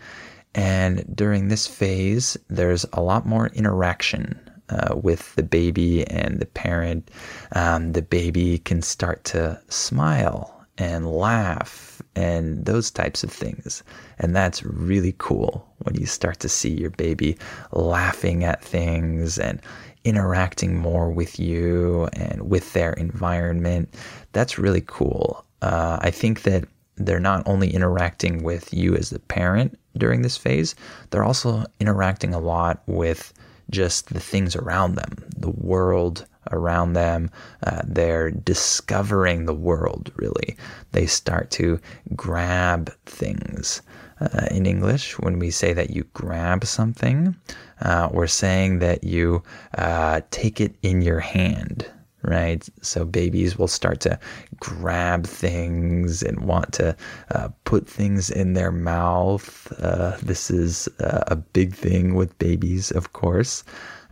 And 0.53 1.03
during 1.13 1.49
this 1.49 1.67
phase, 1.67 2.37
there's 2.49 2.85
a 2.93 3.01
lot 3.01 3.25
more 3.25 3.47
interaction 3.47 4.39
uh, 4.69 4.95
with 4.95 5.35
the 5.35 5.43
baby 5.43 6.05
and 6.07 6.39
the 6.39 6.45
parent, 6.45 7.11
um, 7.53 7.93
the 7.93 8.01
baby 8.01 8.59
can 8.59 8.81
start 8.81 9.23
to 9.25 9.59
smile 9.69 10.54
and 10.77 11.09
laugh 11.09 12.01
and 12.15 12.65
those 12.65 12.91
types 12.91 13.23
of 13.23 13.31
things. 13.31 13.83
And 14.19 14.35
that's 14.35 14.63
really 14.63 15.15
cool 15.17 15.67
when 15.79 15.95
you 15.95 16.05
start 16.05 16.39
to 16.41 16.49
see 16.49 16.71
your 16.71 16.91
baby 16.91 17.37
laughing 17.71 18.43
at 18.43 18.63
things 18.63 19.37
and 19.37 19.61
interacting 20.03 20.77
more 20.77 21.09
with 21.09 21.39
you 21.39 22.07
and 22.13 22.49
with 22.49 22.73
their 22.73 22.93
environment. 22.93 23.93
That's 24.33 24.59
really 24.59 24.83
cool. 24.85 25.43
Uh, 25.61 25.97
I 26.01 26.11
think 26.11 26.43
that 26.43 26.65
they're 26.97 27.19
not 27.19 27.43
only 27.45 27.73
interacting 27.73 28.43
with 28.43 28.73
you 28.73 28.95
as 28.95 29.09
the 29.09 29.19
parent 29.19 29.77
during 29.97 30.21
this 30.21 30.37
phase, 30.37 30.75
they're 31.09 31.23
also 31.23 31.65
interacting 31.79 32.33
a 32.33 32.39
lot 32.39 32.81
with 32.85 33.33
just 33.71 34.13
the 34.13 34.19
things 34.19 34.55
around 34.55 34.95
them, 34.95 35.23
the 35.35 35.49
world 35.49 36.25
around 36.51 36.93
them. 36.93 37.29
Uh, 37.63 37.81
they're 37.85 38.31
discovering 38.31 39.45
the 39.45 39.53
world, 39.53 40.11
really. 40.15 40.55
They 40.91 41.05
start 41.05 41.51
to 41.51 41.79
grab 42.15 42.91
things. 43.05 43.81
Uh, 44.21 44.47
in 44.49 44.65
English, 44.65 45.19
when 45.19 45.39
we 45.39 45.51
say 45.51 45.73
that 45.73 45.89
you 45.89 46.05
grab 46.13 46.63
something, 46.63 47.35
uh, 47.81 48.07
we're 48.13 48.27
saying 48.27 48.79
that 48.79 49.03
you 49.03 49.43
uh, 49.77 50.21
take 50.31 50.61
it 50.61 50.73
in 50.81 51.01
your 51.01 51.19
hand 51.19 51.85
right? 52.25 52.67
So 52.81 53.05
babies 53.05 53.57
will 53.57 53.67
start 53.67 53.99
to 54.01 54.19
grab 54.59 55.25
things 55.25 56.23
and 56.23 56.39
want 56.45 56.73
to 56.73 56.95
uh, 57.31 57.49
put 57.63 57.87
things 57.87 58.29
in 58.29 58.53
their 58.53 58.71
mouth. 58.71 59.71
Uh, 59.79 60.17
this 60.21 60.49
is 60.49 60.89
uh, 60.99 61.23
a 61.27 61.35
big 61.35 61.73
thing 61.73 62.15
with 62.15 62.37
babies, 62.39 62.91
of 62.91 63.13
course. 63.13 63.63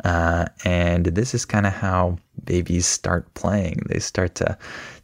Uh, 0.04 0.46
and 0.66 1.06
this 1.06 1.34
is 1.34 1.46
kind 1.46 1.66
of 1.66 1.74
how 1.74 2.18
babies 2.46 2.86
start 2.86 3.34
playing. 3.34 3.82
They 3.88 4.00
start 4.00 4.36
to 4.36 4.58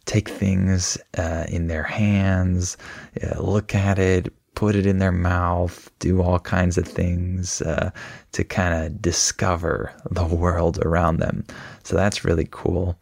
take 0.06 0.30
things 0.30 0.98
uh, 1.18 1.46
in 1.50 1.68
their 1.68 1.84
hands, 1.84 2.78
uh, 3.24 3.40
look 3.42 3.76
at 3.76 4.00
it, 4.00 4.34
put 4.56 4.76
it 4.76 4.86
in 4.86 5.00
their 5.00 5.12
mouth, 5.12 5.90
do 6.00 6.22
all 6.22 6.40
kinds 6.40 6.78
of 6.78 6.86
things 6.86 7.62
uh, 7.62 7.92
to 8.34 8.44
kind 8.44 8.74
of 8.74 9.02
discover 9.02 9.94
the 10.12 10.26
world 10.26 10.80
around 10.84 11.18
them. 11.18 11.46
So 11.84 11.96
that's 11.96 12.26
really 12.26 12.48
cool. 12.52 12.98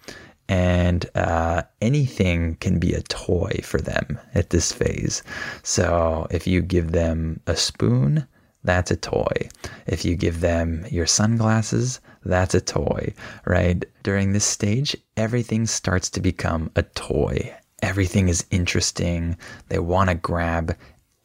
And 0.50 1.10
uh, 1.15 1.63
anything 1.82 2.56
can 2.56 2.79
be 2.79 2.94
a 2.94 3.01
toy 3.01 3.60
for 3.63 3.82
them 3.82 4.20
at 4.36 4.51
this 4.51 4.72
phase. 4.72 5.24
So 5.63 6.27
if 6.32 6.46
you 6.46 6.62
give 6.62 6.91
them 6.91 7.39
a 7.48 7.56
spoon, 7.56 8.27
that's 8.67 8.91
a 8.91 8.97
toy. 8.97 9.50
If 9.88 10.03
you 10.03 10.17
give 10.17 10.41
them 10.41 10.86
your 10.91 11.05
sunglasses, 11.07 12.01
that's 12.25 12.53
a 12.53 12.59
toy, 12.59 13.13
right? 13.45 13.86
During 14.03 14.33
this 14.33 14.43
stage, 14.43 14.95
everything 15.15 15.65
starts 15.65 16.09
to 16.12 16.19
become 16.19 16.69
a 16.75 16.83
toy. 16.83 17.55
Everything 17.81 18.27
is 18.27 18.45
interesting. 18.51 19.38
They 19.69 19.79
want 19.79 20.09
to 20.09 20.15
grab 20.15 20.75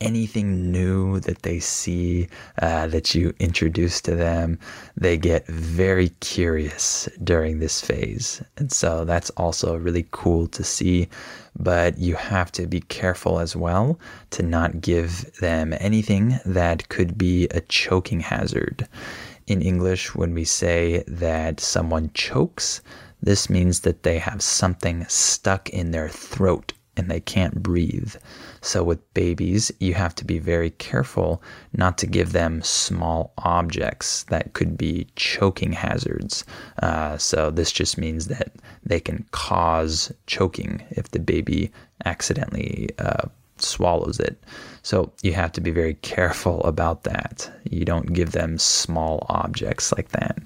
anything 0.03 0.71
new 0.71 1.21
that 1.21 1.43
they 1.43 1.61
see 1.61 2.29
uh, 2.61 2.87
that 2.89 3.15
you 3.15 3.33
introduce 3.39 4.01
to 4.03 4.15
them, 4.15 4.59
they 4.97 5.17
get 5.17 5.47
very 5.47 6.11
curious 6.21 7.09
during 7.23 7.59
this 7.59 7.81
phase. 7.81 8.43
And 8.57 8.71
so 8.71 9.05
that's 9.05 9.31
also 9.31 9.77
really 9.77 10.07
cool 10.11 10.47
to 10.49 10.65
see. 10.65 11.09
But 11.59 11.99
you 11.99 12.15
have 12.17 12.51
to 12.53 12.67
be 12.67 12.81
careful 12.81 13.39
as 13.39 13.55
well 13.57 13.99
to 14.31 14.43
not 14.43 14.81
give 14.81 15.33
them 15.41 15.75
anything 15.79 16.39
that 16.45 16.89
could 16.89 17.17
be 17.17 17.49
a 17.49 17.61
choking 17.61 18.21
hazard. 18.21 18.89
In 19.47 19.63
English, 19.63 20.15
when 20.15 20.35
we 20.35 20.45
say 20.45 21.05
that 21.07 21.61
someone 21.61 22.11
chokes, 22.15 22.81
this 23.23 23.49
means 23.49 23.81
that 23.81 24.03
they 24.03 24.19
have 24.19 24.43
something 24.43 25.05
stuck 25.09 25.69
in 25.71 25.91
their 25.91 26.09
throat 26.09 26.73
and 26.97 27.11
they 27.11 27.21
can't 27.21 27.63
breathe. 27.63 28.15
So, 28.63 28.83
with 28.83 29.13
babies, 29.13 29.71
you 29.81 29.95
have 29.95 30.15
to 30.15 30.25
be 30.25 30.39
very 30.39 30.71
careful 30.71 31.43
not 31.73 31.99
to 31.99 32.07
give 32.07 32.33
them 32.33 32.63
small 32.63 33.33
objects 33.39 34.23
that 34.31 34.53
could 34.55 34.79
be 34.79 35.09
choking 35.17 35.73
hazards. 35.73 36.45
Uh, 36.81 37.19
so, 37.19 37.51
this 37.51 37.73
just 37.73 37.99
means 37.99 38.29
that 38.29 38.53
they 38.85 39.01
can 39.01 39.27
cause 39.33 40.13
choking 40.27 40.83
if 40.91 41.11
the 41.11 41.19
baby 41.19 41.73
accidentally 42.05 42.91
uh, 42.99 43.29
swallows 43.59 44.19
it. 44.21 44.43
So 44.83 45.13
you 45.23 45.33
have 45.35 45.53
to 45.53 45.61
be 45.61 45.71
very 45.71 45.95
careful 45.95 46.61
about 46.65 47.05
that. 47.05 47.51
You 47.71 47.85
don't 47.85 48.13
give 48.13 48.33
them 48.33 48.59
small 48.59 49.27
objects 49.29 49.93
like 49.93 50.11
that. 50.11 50.39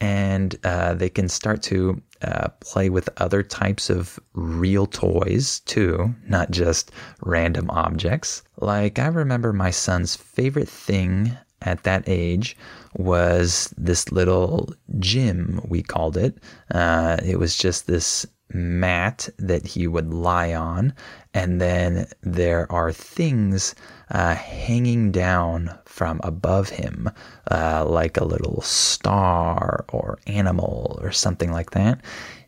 And 0.00 0.56
uh, 0.64 0.94
they 0.94 1.08
can 1.08 1.28
start 1.28 1.62
to 1.64 2.00
uh, 2.26 2.48
play 2.60 2.90
with 2.90 3.08
other 3.18 3.42
types 3.42 3.88
of 3.88 4.18
real 4.34 4.86
toys 4.86 5.60
too, 5.60 6.14
not 6.26 6.50
just 6.50 6.90
random 7.22 7.70
objects. 7.70 8.42
Like, 8.58 8.98
I 8.98 9.06
remember 9.06 9.52
my 9.52 9.70
son's 9.70 10.16
favorite 10.16 10.68
thing 10.68 11.36
at 11.62 11.84
that 11.84 12.04
age 12.06 12.56
was 12.94 13.72
this 13.76 14.10
little 14.12 14.72
gym, 14.98 15.60
we 15.68 15.82
called 15.82 16.16
it. 16.16 16.38
Uh, 16.70 17.16
it 17.24 17.38
was 17.38 17.56
just 17.56 17.86
this 17.86 18.26
mat 18.52 19.28
that 19.38 19.66
he 19.66 19.86
would 19.86 20.12
lie 20.12 20.54
on, 20.54 20.92
and 21.34 21.60
then 21.60 22.06
there 22.22 22.70
are 22.70 22.92
things 22.92 23.74
uh, 24.10 24.34
hanging 24.34 25.10
down 25.10 25.76
from 25.84 26.20
above 26.22 26.68
him, 26.68 27.10
uh, 27.50 27.84
like 27.84 28.16
a 28.16 28.24
little 28.24 28.60
star 28.62 29.84
or 29.88 30.18
animal 30.26 30.98
or 31.02 31.12
something 31.12 31.50
like 31.50 31.72
that. 31.72 32.00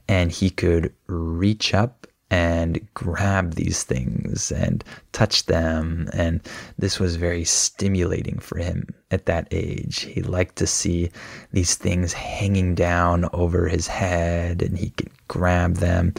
And 0.06 0.32
he 0.32 0.50
could 0.50 0.94
reach 1.06 1.74
up 1.74 1.97
and 2.30 2.86
grab 2.94 3.54
these 3.54 3.84
things 3.84 4.52
and 4.52 4.84
touch 5.12 5.46
them. 5.46 6.08
And 6.12 6.40
this 6.78 6.98
was 6.98 7.16
very 7.16 7.44
stimulating 7.44 8.38
for 8.38 8.58
him 8.58 8.88
at 9.10 9.26
that 9.26 9.48
age. 9.50 10.00
He 10.00 10.22
liked 10.22 10.56
to 10.56 10.66
see 10.66 11.10
these 11.52 11.74
things 11.74 12.12
hanging 12.12 12.74
down 12.74 13.28
over 13.32 13.66
his 13.66 13.86
head 13.86 14.60
and 14.62 14.76
he 14.76 14.90
could 14.90 15.10
grab 15.28 15.76
them. 15.76 16.12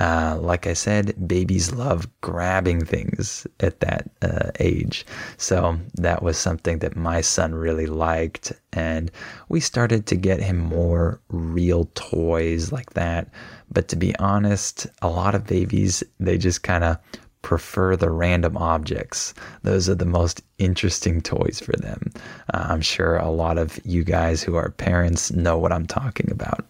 Uh, 0.00 0.38
like 0.40 0.66
I 0.66 0.74
said, 0.74 1.14
babies 1.26 1.72
love 1.72 2.08
grabbing 2.20 2.84
things 2.84 3.46
at 3.60 3.80
that 3.80 4.10
uh, 4.20 4.50
age. 4.60 5.06
So 5.38 5.78
that 5.94 6.22
was 6.22 6.36
something 6.36 6.80
that 6.80 6.96
my 6.96 7.22
son 7.22 7.54
really 7.54 7.86
liked. 7.86 8.52
And 8.72 9.10
we 9.48 9.60
started 9.60 10.06
to 10.06 10.16
get 10.16 10.40
him 10.40 10.58
more 10.58 11.20
real 11.28 11.90
toys 11.94 12.72
like 12.72 12.90
that. 12.94 13.28
But 13.74 13.88
to 13.88 13.96
be 13.96 14.16
honest, 14.16 14.86
a 15.02 15.08
lot 15.08 15.34
of 15.34 15.46
babies, 15.46 16.02
they 16.18 16.38
just 16.38 16.62
kind 16.62 16.84
of 16.84 16.96
prefer 17.42 17.94
the 17.94 18.10
random 18.10 18.56
objects. 18.56 19.34
Those 19.62 19.88
are 19.88 19.94
the 19.94 20.06
most 20.06 20.40
interesting 20.58 21.20
toys 21.20 21.60
for 21.60 21.72
them. 21.76 22.10
Uh, 22.54 22.66
I'm 22.70 22.80
sure 22.80 23.16
a 23.16 23.30
lot 23.30 23.58
of 23.58 23.78
you 23.84 24.02
guys 24.02 24.42
who 24.42 24.56
are 24.56 24.70
parents 24.70 25.30
know 25.30 25.58
what 25.58 25.72
I'm 25.72 25.86
talking 25.86 26.30
about. 26.30 26.64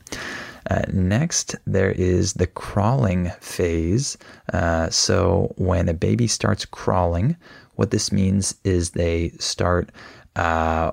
Uh, 0.70 0.82
next, 0.92 1.54
there 1.66 1.92
is 1.92 2.32
the 2.34 2.46
crawling 2.46 3.30
phase. 3.40 4.18
Uh, 4.52 4.90
so, 4.90 5.52
when 5.56 5.88
a 5.88 5.94
baby 5.94 6.26
starts 6.26 6.64
crawling, 6.64 7.37
what 7.76 7.90
this 7.90 8.11
means 8.11 8.54
is 8.64 8.90
they 8.90 9.30
start 9.38 9.90
uh, 10.37 10.90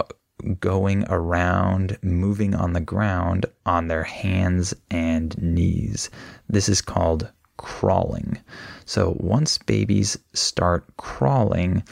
going 0.62 1.06
around, 1.10 1.98
moving 2.02 2.56
on 2.56 2.74
the 2.74 2.80
ground 2.80 3.46
on 3.66 3.88
their 3.88 4.04
hands 4.04 4.74
and 4.90 5.38
knees. 5.42 6.10
This 6.48 6.70
is 6.70 6.82
called 6.82 7.30
crawling. 7.58 8.40
So 8.86 9.16
once 9.20 9.58
babies 9.58 10.18
start 10.34 10.86
crawling, 10.98 11.84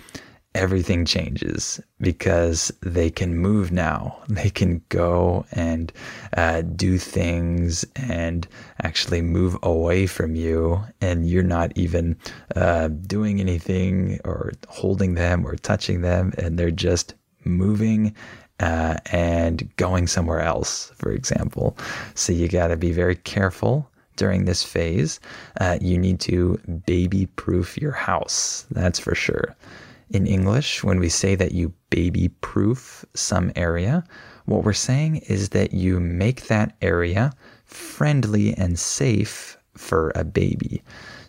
everything 0.55 1.05
changes 1.05 1.79
because 2.01 2.71
they 2.81 3.09
can 3.09 3.38
move 3.38 3.71
now. 3.71 4.19
They 4.29 4.49
can 4.49 4.81
go 4.89 5.45
and 5.51 5.91
uh, 6.35 6.61
do 6.61 6.97
things 6.97 7.85
and 7.95 8.47
actually 8.81 9.21
move 9.21 9.57
away 9.63 10.07
from 10.07 10.35
you, 10.35 10.81
and 11.01 11.27
you're 11.29 11.43
not 11.43 11.71
even 11.75 12.17
uh, 12.55 12.88
doing 12.88 13.39
anything 13.39 14.19
or 14.23 14.53
holding 14.67 15.15
them 15.15 15.45
or 15.45 15.55
touching 15.55 16.01
them, 16.01 16.33
and 16.38 16.57
they're 16.57 16.71
just 16.71 17.15
moving 17.45 18.15
uh, 18.59 18.97
and 19.11 19.69
going 19.77 20.07
somewhere 20.07 20.41
else, 20.41 20.91
for 20.95 21.11
example. 21.11 21.77
So 22.15 22.33
you 22.33 22.47
got 22.47 22.67
to 22.67 22.77
be 22.77 22.91
very 22.91 23.15
careful 23.15 23.89
during 24.15 24.45
this 24.45 24.63
phase. 24.63 25.19
Uh, 25.61 25.77
you 25.81 25.97
need 25.97 26.19
to 26.19 26.59
baby 26.85 27.25
proof 27.37 27.77
your 27.77 27.93
house, 27.93 28.65
that's 28.71 28.99
for 28.99 29.15
sure. 29.15 29.55
In 30.09 30.27
English, 30.27 30.83
when 30.83 30.99
we 30.99 31.09
say 31.09 31.35
that 31.35 31.53
you 31.53 31.71
baby 31.89 32.29
proof 32.41 33.05
some 33.13 33.51
area, 33.55 34.03
what 34.45 34.63
we're 34.63 34.73
saying 34.73 35.17
is 35.27 35.49
that 35.49 35.73
you 35.73 35.99
make 35.99 36.47
that 36.47 36.75
area 36.81 37.31
friendly 37.65 38.53
and 38.55 38.77
safe 38.79 39.57
for 39.75 40.11
a 40.15 40.23
baby. 40.23 40.81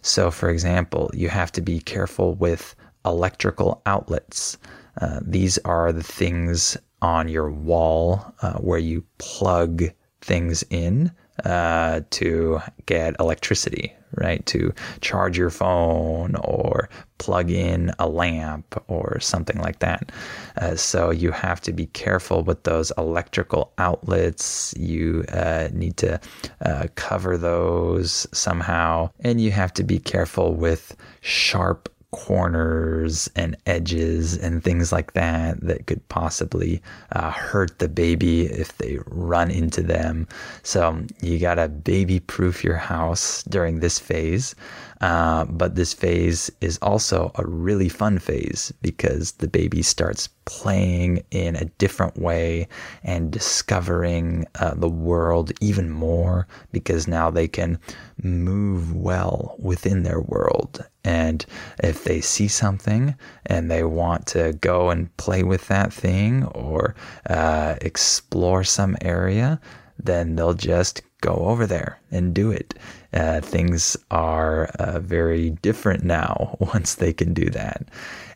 So, 0.02 0.30
for 0.30 0.48
example, 0.48 1.10
you 1.14 1.28
have 1.28 1.52
to 1.52 1.60
be 1.60 1.80
careful 1.80 2.34
with 2.34 2.74
electrical 3.04 3.82
outlets. 3.86 4.56
Uh, 5.00 5.20
these 5.22 5.58
are 5.58 5.92
the 5.92 6.02
things 6.02 6.76
on 7.02 7.28
your 7.28 7.50
wall 7.50 8.34
uh, 8.42 8.54
where 8.54 8.78
you 8.78 9.04
plug 9.18 9.84
things 10.20 10.62
in 10.70 11.12
uh, 11.44 12.02
to 12.10 12.60
get 12.86 13.16
electricity, 13.18 13.94
right? 14.16 14.44
To 14.46 14.74
charge 15.00 15.38
your 15.38 15.50
phone 15.50 16.34
or 16.36 16.90
plug 17.18 17.50
in 17.50 17.92
a 17.98 18.08
lamp 18.08 18.82
or 18.88 19.18
something 19.20 19.58
like 19.58 19.78
that. 19.78 20.12
Uh, 20.60 20.76
so 20.76 21.10
you 21.10 21.30
have 21.30 21.60
to 21.62 21.72
be 21.72 21.86
careful 21.86 22.42
with 22.42 22.64
those 22.64 22.92
electrical 22.98 23.72
outlets. 23.78 24.74
You 24.76 25.24
uh, 25.32 25.68
need 25.72 25.96
to 25.98 26.20
uh, 26.64 26.88
cover 26.96 27.38
those 27.38 28.26
somehow. 28.32 29.10
And 29.20 29.40
you 29.40 29.50
have 29.52 29.72
to 29.74 29.84
be 29.84 29.98
careful 29.98 30.54
with 30.54 30.96
sharp 31.20 31.88
corners 32.12 33.30
and 33.36 33.56
edges 33.66 34.36
and 34.36 34.64
things 34.64 34.90
like 34.92 35.12
that 35.12 35.60
that 35.60 35.86
could 35.86 36.06
possibly 36.08 36.82
uh, 37.12 37.30
hurt 37.30 37.78
the 37.78 37.88
baby 37.88 38.46
if 38.46 38.76
they 38.78 38.98
run 39.06 39.50
into 39.50 39.82
them. 39.82 40.26
So 40.62 41.02
you 41.20 41.38
gotta 41.38 41.68
baby 41.68 42.20
proof 42.20 42.64
your 42.64 42.76
house 42.76 43.42
during 43.44 43.80
this 43.80 43.98
phase. 43.98 44.54
Uh, 45.00 45.46
but 45.46 45.76
this 45.76 45.94
phase 45.94 46.50
is 46.60 46.78
also 46.82 47.32
a 47.36 47.46
really 47.46 47.88
fun 47.88 48.18
phase 48.18 48.72
because 48.82 49.32
the 49.32 49.48
baby 49.48 49.82
starts 49.82 50.28
playing 50.44 51.24
in 51.30 51.56
a 51.56 51.64
different 51.78 52.18
way 52.18 52.68
and 53.02 53.30
discovering 53.30 54.46
uh, 54.56 54.74
the 54.74 54.88
world 54.88 55.52
even 55.60 55.88
more 55.88 56.46
because 56.72 57.08
now 57.08 57.30
they 57.30 57.48
can 57.48 57.78
move 58.22 58.94
well 58.94 59.56
within 59.58 60.02
their 60.02 60.20
world. 60.20 60.84
And 61.02 61.46
if 61.82 62.04
they 62.04 62.20
see 62.20 62.48
something 62.48 63.14
and 63.46 63.70
they 63.70 63.84
want 63.84 64.26
to 64.28 64.52
go 64.60 64.90
and 64.90 65.16
play 65.16 65.42
with 65.42 65.68
that 65.68 65.92
thing 65.94 66.44
or 66.44 66.94
uh, 67.28 67.76
explore 67.80 68.64
some 68.64 68.96
area, 69.00 69.60
then 69.98 70.36
they'll 70.36 70.54
just 70.54 71.02
go 71.20 71.34
over 71.34 71.66
there 71.66 71.98
and 72.10 72.34
do 72.34 72.50
it. 72.50 72.74
Uh, 73.12 73.40
things 73.40 73.96
are 74.10 74.66
uh, 74.78 75.00
very 75.00 75.50
different 75.50 76.04
now 76.04 76.56
once 76.60 76.94
they 76.96 77.12
can 77.12 77.34
do 77.34 77.50
that. 77.50 77.88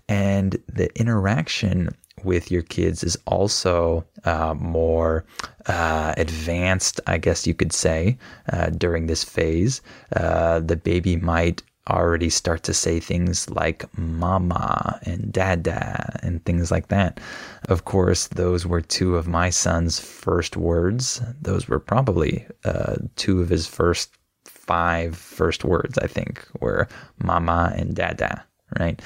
And 0.08 0.56
the 0.68 0.94
interaction 0.98 1.90
with 2.22 2.50
your 2.50 2.62
kids 2.62 3.04
is 3.04 3.18
also 3.26 4.04
uh, 4.24 4.54
more 4.54 5.24
uh, 5.66 6.14
advanced, 6.16 7.00
I 7.06 7.18
guess 7.18 7.46
you 7.46 7.54
could 7.54 7.72
say, 7.72 8.18
uh, 8.52 8.70
during 8.70 9.06
this 9.06 9.24
phase. 9.24 9.82
Uh, 10.14 10.60
the 10.60 10.76
baby 10.76 11.16
might 11.16 11.62
already 11.90 12.30
start 12.30 12.62
to 12.64 12.74
say 12.74 13.00
things 13.00 13.50
like 13.50 13.86
mama 13.98 14.98
and 15.02 15.32
dada 15.32 16.18
and 16.22 16.44
things 16.44 16.70
like 16.70 16.88
that. 16.88 17.20
Of 17.68 17.84
course, 17.84 18.28
those 18.28 18.66
were 18.66 18.80
two 18.80 19.16
of 19.16 19.28
my 19.28 19.50
son's 19.50 19.98
first 19.98 20.56
words. 20.56 21.20
Those 21.40 21.68
were 21.68 21.80
probably 21.80 22.46
uh, 22.64 22.96
two 23.16 23.40
of 23.40 23.48
his 23.48 23.66
first 23.66 24.14
five 24.46 25.16
first 25.16 25.64
words, 25.64 25.98
I 25.98 26.06
think, 26.06 26.46
were 26.60 26.88
mama 27.18 27.72
and 27.76 27.94
dada 27.94 28.44
right? 28.78 29.00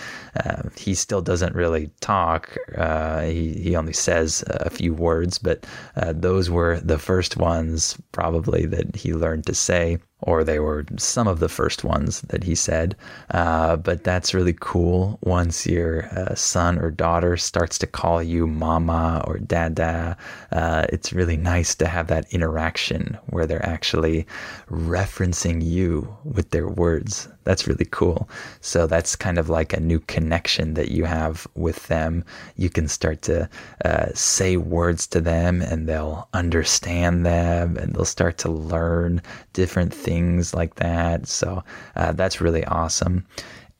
Uh, 0.44 0.62
he 0.76 0.94
still 0.94 1.20
doesn't 1.20 1.54
really 1.54 1.90
talk. 2.00 2.56
Uh, 2.76 3.22
he, 3.22 3.52
he 3.54 3.76
only 3.76 3.92
says 3.92 4.44
a 4.48 4.70
few 4.70 4.94
words, 4.94 5.38
but 5.38 5.66
uh, 5.96 6.12
those 6.16 6.50
were 6.50 6.80
the 6.80 6.98
first 6.98 7.36
ones 7.36 7.96
probably 8.12 8.66
that 8.66 8.96
he 8.96 9.12
learned 9.12 9.46
to 9.46 9.54
say 9.54 9.98
or 10.20 10.42
they 10.42 10.58
were 10.58 10.84
some 10.96 11.28
of 11.28 11.38
the 11.38 11.48
first 11.48 11.84
ones 11.84 12.22
that 12.22 12.42
he 12.42 12.54
said. 12.54 12.96
Uh, 13.30 13.76
but 13.76 14.02
that's 14.02 14.34
really 14.34 14.56
cool 14.60 15.18
once 15.22 15.66
your 15.66 16.06
uh, 16.06 16.34
son 16.34 16.78
or 16.78 16.90
daughter 16.90 17.36
starts 17.36 17.78
to 17.78 17.86
call 17.86 18.22
you 18.22 18.46
mama 18.46 19.22
or 19.26 19.38
dada. 19.38 20.16
Uh, 20.50 20.86
it's 20.88 21.12
really 21.12 21.36
nice 21.36 21.74
to 21.76 21.86
have 21.86 22.08
that 22.08 22.26
interaction 22.32 23.16
where 23.26 23.46
they're 23.46 23.64
actually 23.64 24.26
referencing 24.70 25.64
you 25.64 26.16
with 26.24 26.50
their 26.50 26.68
words. 26.68 27.28
That's 27.44 27.66
really 27.66 27.86
cool. 27.90 28.28
So 28.60 28.86
that's 28.86 29.16
kind 29.16 29.38
of 29.38 29.48
like 29.48 29.72
a 29.72 29.80
new 29.80 30.00
connection 30.00 30.74
that 30.74 30.90
you 30.90 31.04
have 31.04 31.46
with 31.54 31.86
them. 31.86 32.24
You 32.56 32.68
can 32.68 32.88
start 32.88 33.22
to 33.22 33.48
uh, 33.84 34.08
say 34.14 34.56
words 34.56 35.06
to 35.08 35.20
them 35.20 35.62
and 35.62 35.88
they'll 35.88 36.28
understand 36.34 37.24
them 37.24 37.76
and 37.76 37.94
they'll 37.94 38.04
start 38.04 38.36
to 38.38 38.50
learn 38.50 39.22
different 39.54 39.94
things 39.94 40.07
things 40.08 40.54
like 40.54 40.76
that. 40.76 41.28
So 41.28 41.62
uh, 41.96 42.12
that's 42.12 42.40
really 42.40 42.64
awesome. 42.64 43.26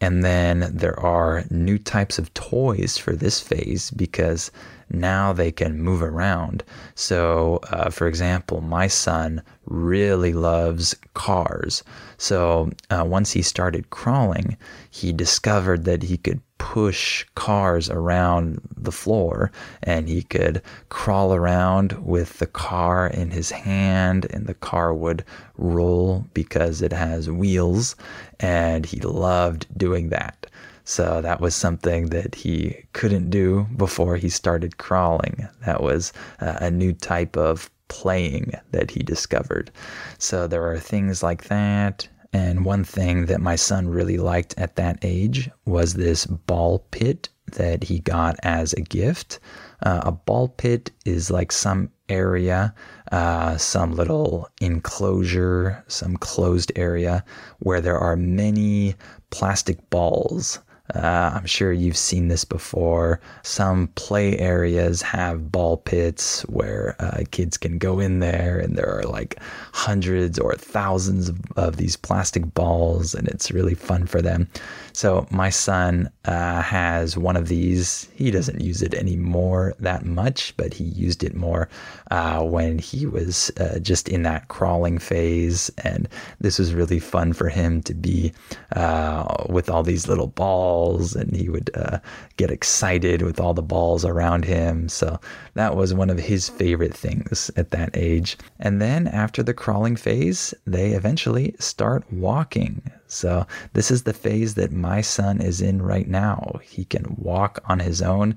And 0.00 0.22
then 0.22 0.70
there 0.72 0.98
are 1.00 1.44
new 1.50 1.78
types 1.78 2.18
of 2.18 2.32
toys 2.34 2.98
for 2.98 3.16
this 3.16 3.40
phase 3.40 3.90
because 3.90 4.50
now 4.90 5.32
they 5.32 5.50
can 5.50 5.82
move 5.82 6.02
around. 6.02 6.62
So, 6.94 7.60
uh, 7.70 7.90
for 7.90 8.06
example, 8.06 8.60
my 8.60 8.86
son 8.86 9.42
really 9.66 10.32
loves 10.32 10.94
cars. 11.14 11.82
So, 12.16 12.70
uh, 12.90 13.04
once 13.06 13.32
he 13.32 13.42
started 13.42 13.90
crawling, 13.90 14.56
he 14.90 15.12
discovered 15.12 15.84
that 15.84 16.02
he 16.04 16.16
could 16.16 16.40
push 16.58 17.24
cars 17.34 17.88
around 17.88 18.60
the 18.76 18.92
floor 18.92 19.50
and 19.82 20.08
he 20.08 20.22
could 20.22 20.60
crawl 20.88 21.32
around 21.32 21.92
with 22.04 22.38
the 22.38 22.46
car 22.46 23.06
in 23.06 23.30
his 23.30 23.50
hand 23.50 24.26
and 24.30 24.46
the 24.46 24.54
car 24.54 24.92
would 24.92 25.24
roll 25.56 26.26
because 26.34 26.82
it 26.82 26.92
has 26.92 27.30
wheels 27.30 27.96
and 28.40 28.84
he 28.84 29.00
loved 29.00 29.66
doing 29.76 30.10
that. 30.10 30.46
So 30.84 31.20
that 31.20 31.40
was 31.40 31.54
something 31.54 32.06
that 32.06 32.34
he 32.34 32.84
couldn't 32.94 33.28
do 33.28 33.66
before 33.76 34.16
he 34.16 34.30
started 34.30 34.78
crawling. 34.78 35.46
That 35.66 35.82
was 35.82 36.12
uh, 36.40 36.56
a 36.60 36.70
new 36.70 36.94
type 36.94 37.36
of 37.36 37.70
playing 37.88 38.52
that 38.70 38.90
he 38.90 39.00
discovered. 39.00 39.70
So 40.18 40.46
there 40.46 40.66
are 40.70 40.78
things 40.78 41.22
like 41.22 41.44
that. 41.44 42.08
And 42.32 42.64
one 42.64 42.84
thing 42.84 43.26
that 43.26 43.40
my 43.40 43.56
son 43.56 43.88
really 43.88 44.18
liked 44.18 44.54
at 44.58 44.76
that 44.76 44.98
age 45.02 45.50
was 45.64 45.94
this 45.94 46.26
ball 46.26 46.80
pit 46.90 47.30
that 47.52 47.84
he 47.84 48.00
got 48.00 48.36
as 48.42 48.74
a 48.74 48.82
gift. 48.82 49.40
Uh, 49.82 50.00
a 50.04 50.12
ball 50.12 50.48
pit 50.48 50.90
is 51.06 51.30
like 51.30 51.52
some 51.52 51.90
area, 52.08 52.74
uh, 53.12 53.56
some 53.56 53.92
little 53.92 54.48
enclosure, 54.60 55.82
some 55.88 56.16
closed 56.16 56.72
area 56.76 57.24
where 57.60 57.80
there 57.80 57.98
are 57.98 58.16
many 58.16 58.94
plastic 59.30 59.88
balls 59.90 60.58
uh, 60.94 61.32
I'm 61.34 61.46
sure 61.46 61.72
you've 61.72 61.96
seen 61.96 62.28
this 62.28 62.44
before. 62.44 63.20
Some 63.42 63.88
play 63.88 64.38
areas 64.38 65.02
have 65.02 65.52
ball 65.52 65.76
pits 65.76 66.42
where 66.42 66.96
uh, 66.98 67.24
kids 67.30 67.58
can 67.58 67.78
go 67.78 68.00
in 68.00 68.20
there, 68.20 68.58
and 68.58 68.76
there 68.76 68.90
are 68.90 69.02
like 69.02 69.38
hundreds 69.72 70.38
or 70.38 70.54
thousands 70.54 71.28
of, 71.28 71.40
of 71.56 71.76
these 71.76 71.96
plastic 71.96 72.54
balls, 72.54 73.14
and 73.14 73.28
it's 73.28 73.50
really 73.50 73.74
fun 73.74 74.06
for 74.06 74.22
them. 74.22 74.48
So, 74.94 75.26
my 75.30 75.50
son 75.50 76.10
uh, 76.24 76.62
has 76.62 77.16
one 77.16 77.36
of 77.36 77.48
these. 77.48 78.08
He 78.14 78.30
doesn't 78.30 78.60
use 78.60 78.82
it 78.82 78.94
anymore 78.94 79.74
that 79.78 80.04
much, 80.04 80.56
but 80.56 80.74
he 80.74 80.84
used 80.84 81.22
it 81.22 81.34
more 81.34 81.68
uh, 82.10 82.42
when 82.42 82.78
he 82.78 83.06
was 83.06 83.50
uh, 83.60 83.78
just 83.78 84.08
in 84.08 84.22
that 84.22 84.48
crawling 84.48 84.98
phase. 84.98 85.70
And 85.84 86.08
this 86.40 86.58
was 86.58 86.74
really 86.74 86.98
fun 86.98 87.32
for 87.32 87.48
him 87.48 87.82
to 87.82 87.94
be 87.94 88.32
uh, 88.74 89.44
with 89.48 89.68
all 89.70 89.82
these 89.82 90.08
little 90.08 90.26
balls 90.28 90.77
balls 90.78 91.16
and 91.16 91.34
he 91.34 91.48
would 91.48 91.70
uh, 91.74 91.98
get 92.36 92.50
excited 92.50 93.22
with 93.22 93.40
all 93.40 93.54
the 93.54 93.70
balls 93.74 94.04
around 94.04 94.44
him. 94.44 94.88
So 94.88 95.18
that 95.54 95.76
was 95.76 95.92
one 95.92 96.10
of 96.10 96.18
his 96.18 96.48
favorite 96.48 96.94
things 96.94 97.50
at 97.56 97.70
that 97.70 97.90
age. 97.94 98.36
And 98.60 98.80
then 98.80 99.08
after 99.08 99.42
the 99.42 99.54
crawling 99.54 99.96
phase, 99.96 100.54
they 100.66 100.92
eventually 100.92 101.54
start 101.58 102.04
walking. 102.12 102.74
So 103.08 103.46
this 103.72 103.90
is 103.90 104.02
the 104.02 104.12
phase 104.12 104.54
that 104.54 104.72
my 104.72 105.00
son 105.00 105.40
is 105.40 105.60
in 105.60 105.82
right 105.82 106.08
now. 106.08 106.60
He 106.62 106.84
can 106.84 107.16
walk 107.18 107.58
on 107.64 107.80
his 107.80 108.00
own. 108.02 108.36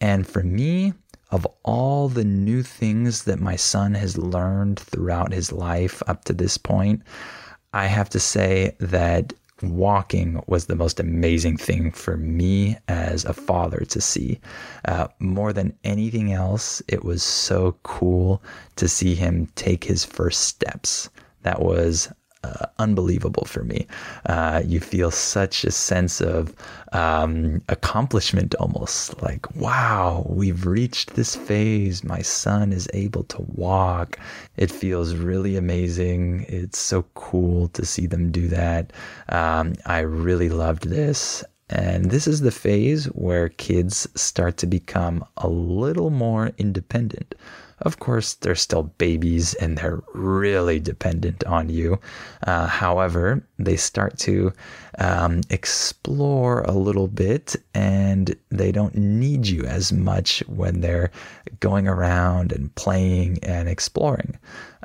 And 0.00 0.26
for 0.26 0.42
me, 0.42 0.92
of 1.30 1.46
all 1.62 2.08
the 2.08 2.24
new 2.24 2.62
things 2.62 3.24
that 3.24 3.40
my 3.40 3.56
son 3.56 3.94
has 3.94 4.18
learned 4.18 4.78
throughout 4.78 5.32
his 5.32 5.50
life 5.50 6.02
up 6.06 6.24
to 6.26 6.34
this 6.34 6.58
point, 6.58 7.02
I 7.72 7.86
have 7.86 8.10
to 8.10 8.20
say 8.20 8.76
that 8.80 9.32
walking 9.62 10.42
was 10.46 10.66
the 10.66 10.76
most 10.76 11.00
amazing 11.00 11.56
thing 11.56 11.90
for 11.90 12.16
me 12.16 12.76
as 12.88 13.24
a 13.24 13.32
father 13.32 13.84
to 13.88 14.00
see. 14.00 14.40
Uh, 14.84 15.08
more 15.18 15.52
than 15.52 15.76
anything 15.84 16.32
else, 16.32 16.82
it 16.88 17.04
was 17.04 17.22
so 17.22 17.76
cool 17.82 18.42
to 18.76 18.88
see 18.88 19.14
him 19.14 19.46
take 19.54 19.84
his 19.84 20.04
first 20.04 20.42
steps. 20.42 21.08
That 21.42 21.60
was 21.62 22.10
uh, 22.44 22.66
unbelievable 22.78 23.44
for 23.44 23.64
me. 23.64 23.86
Uh, 24.26 24.62
you 24.64 24.80
feel 24.80 25.10
such 25.10 25.64
a 25.64 25.70
sense 25.70 26.20
of 26.20 26.54
um, 26.92 27.62
accomplishment 27.68 28.54
almost 28.56 29.22
like, 29.22 29.54
wow, 29.56 30.26
we've 30.28 30.66
reached 30.66 31.14
this 31.14 31.36
phase. 31.36 32.04
My 32.04 32.22
son 32.22 32.72
is 32.72 32.88
able 32.94 33.24
to 33.24 33.42
walk. 33.54 34.18
It 34.56 34.70
feels 34.70 35.14
really 35.14 35.56
amazing. 35.56 36.44
It's 36.48 36.78
so 36.78 37.02
cool 37.14 37.68
to 37.68 37.84
see 37.84 38.06
them 38.06 38.30
do 38.30 38.48
that. 38.48 38.92
Um, 39.28 39.74
I 39.86 40.00
really 40.00 40.48
loved 40.48 40.88
this. 40.88 41.44
And 41.70 42.10
this 42.10 42.26
is 42.26 42.40
the 42.40 42.50
phase 42.50 43.06
where 43.06 43.48
kids 43.48 44.06
start 44.14 44.58
to 44.58 44.66
become 44.66 45.24
a 45.38 45.48
little 45.48 46.10
more 46.10 46.50
independent. 46.58 47.34
Of 47.82 47.98
course, 47.98 48.34
they're 48.34 48.54
still 48.54 48.84
babies 48.84 49.54
and 49.54 49.76
they're 49.76 50.02
really 50.14 50.78
dependent 50.78 51.44
on 51.44 51.68
you. 51.68 51.98
Uh, 52.46 52.66
however, 52.66 53.44
they 53.58 53.76
start 53.76 54.18
to 54.20 54.52
um, 54.98 55.40
explore 55.50 56.60
a 56.62 56.72
little 56.72 57.08
bit 57.08 57.56
and 57.74 58.34
they 58.50 58.70
don't 58.70 58.94
need 58.94 59.48
you 59.48 59.64
as 59.64 59.92
much 59.92 60.44
when 60.46 60.80
they're 60.80 61.10
going 61.60 61.88
around 61.88 62.52
and 62.52 62.74
playing 62.76 63.38
and 63.42 63.68
exploring. 63.68 64.38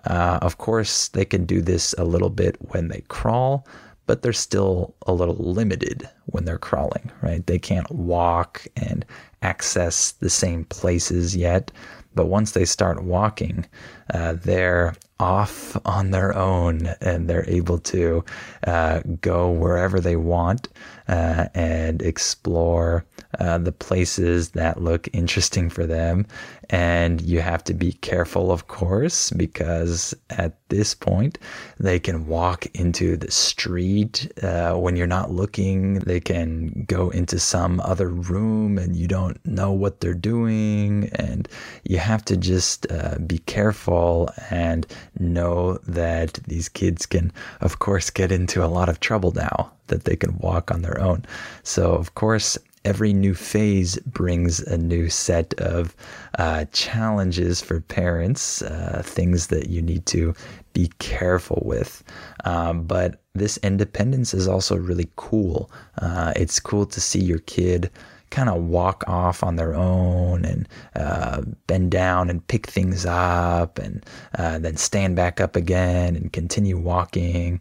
Uh, 0.05 0.39
of 0.41 0.57
course, 0.57 1.09
they 1.09 1.25
can 1.25 1.45
do 1.45 1.61
this 1.61 1.93
a 1.97 2.03
little 2.03 2.29
bit 2.29 2.55
when 2.71 2.87
they 2.87 3.01
crawl, 3.09 3.67
but 4.07 4.21
they're 4.21 4.33
still 4.33 4.95
a 5.05 5.13
little 5.13 5.35
limited 5.35 6.09
when 6.27 6.45
they're 6.45 6.57
crawling, 6.57 7.11
right? 7.21 7.45
They 7.45 7.59
can't 7.59 7.89
walk 7.91 8.65
and 8.77 9.05
access 9.41 10.13
the 10.13 10.29
same 10.29 10.63
places 10.65 11.35
yet. 11.35 11.71
But 12.17 12.27
once 12.27 12.51
they 12.51 12.65
start 12.65 13.03
walking, 13.03 13.65
uh, 14.13 14.33
they're 14.33 14.95
off 15.19 15.77
on 15.85 16.11
their 16.11 16.35
own 16.35 16.87
and 17.01 17.29
they're 17.29 17.49
able 17.49 17.79
to 17.79 18.23
uh, 18.65 19.01
go 19.21 19.49
wherever 19.49 19.99
they 19.99 20.15
want 20.15 20.67
uh, 21.07 21.47
and 21.55 22.01
explore 22.01 23.05
uh, 23.39 23.57
the 23.57 23.71
places 23.71 24.49
that 24.51 24.81
look 24.81 25.07
interesting 25.13 25.69
for 25.69 25.85
them. 25.85 26.25
And 26.69 27.21
you 27.21 27.39
have 27.39 27.63
to 27.65 27.73
be 27.73 27.93
careful, 27.93 28.51
of 28.51 28.67
course, 28.67 29.31
because 29.31 30.13
at 30.29 30.53
this 30.69 30.93
point, 30.93 31.37
they 31.79 31.97
can 31.99 32.27
walk 32.27 32.65
into 32.73 33.15
the 33.15 33.31
street 33.31 34.31
uh, 34.43 34.73
when 34.73 34.97
you're 34.97 35.07
not 35.07 35.31
looking. 35.31 35.99
They 35.99 36.19
can 36.19 36.85
go 36.87 37.09
into 37.09 37.39
some 37.39 37.79
other 37.81 38.09
room 38.09 38.77
and 38.77 38.95
you 38.95 39.07
don't 39.07 39.43
know 39.45 39.71
what 39.71 40.01
they're 40.01 40.13
doing. 40.13 41.09
And 41.15 41.47
you 41.83 41.99
have 41.99 42.25
to 42.25 42.35
just 42.35 42.91
uh, 42.91 43.17
be 43.19 43.39
careful 43.39 44.29
and 44.49 44.85
know 45.19 45.77
that 45.87 46.33
these 46.47 46.67
kids 46.67 47.05
can, 47.05 47.31
of 47.61 47.79
course, 47.79 48.09
get 48.09 48.31
into 48.31 48.63
a 48.63 48.67
lot 48.67 48.89
of 48.89 48.99
trouble 48.99 49.31
now 49.31 49.71
that 49.87 50.03
they 50.03 50.15
can 50.15 50.37
walk 50.39 50.69
on 50.69 50.81
their 50.81 50.99
own. 50.99 51.23
So, 51.63 51.93
of 51.93 52.13
course, 52.15 52.57
every 52.87 53.11
new 53.11 53.35
phase 53.35 53.97
brings 54.05 54.61
a 54.61 54.77
new 54.77 55.09
set 55.09 55.53
of 55.55 55.93
uh, 56.39 56.63
challenges 56.71 57.61
for 57.61 57.81
parents, 57.81 58.61
uh, 58.61 59.01
things 59.03 59.47
that 59.47 59.67
you 59.69 59.81
need 59.81 60.05
to 60.05 60.33
be 60.71 60.89
careful 60.99 61.61
with. 61.65 62.01
Um, 62.45 62.83
but 62.83 63.21
this 63.35 63.57
independence 63.57 64.33
is 64.33 64.47
also 64.47 64.77
really 64.77 65.09
cool. 65.17 65.69
Uh, 66.01 66.31
it's 66.37 66.61
cool 66.61 66.85
to 66.85 67.01
see 67.01 67.19
your 67.19 67.39
kid 67.39 67.91
kind 68.29 68.49
of 68.49 68.63
walk 68.63 69.03
off 69.07 69.43
on 69.43 69.57
their 69.57 69.73
own 69.75 70.45
and 70.45 70.67
uh, 70.95 71.41
bend 71.67 71.91
down 71.91 72.29
and 72.29 72.45
pick 72.47 72.67
things 72.67 73.05
up 73.05 73.79
and 73.79 74.05
uh, 74.37 74.59
then 74.59 74.77
stand 74.77 75.15
back 75.17 75.41
up 75.41 75.57
again 75.57 76.15
and 76.15 76.31
continue 76.31 76.77
walking. 76.77 77.59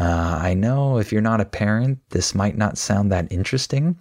Uh, 0.00 0.38
I 0.40 0.54
know 0.54 0.98
if 0.98 1.12
you're 1.12 1.20
not 1.20 1.40
a 1.40 1.44
parent, 1.44 1.98
this 2.10 2.34
might 2.34 2.56
not 2.56 2.76
sound 2.76 3.12
that 3.12 3.30
interesting, 3.30 3.96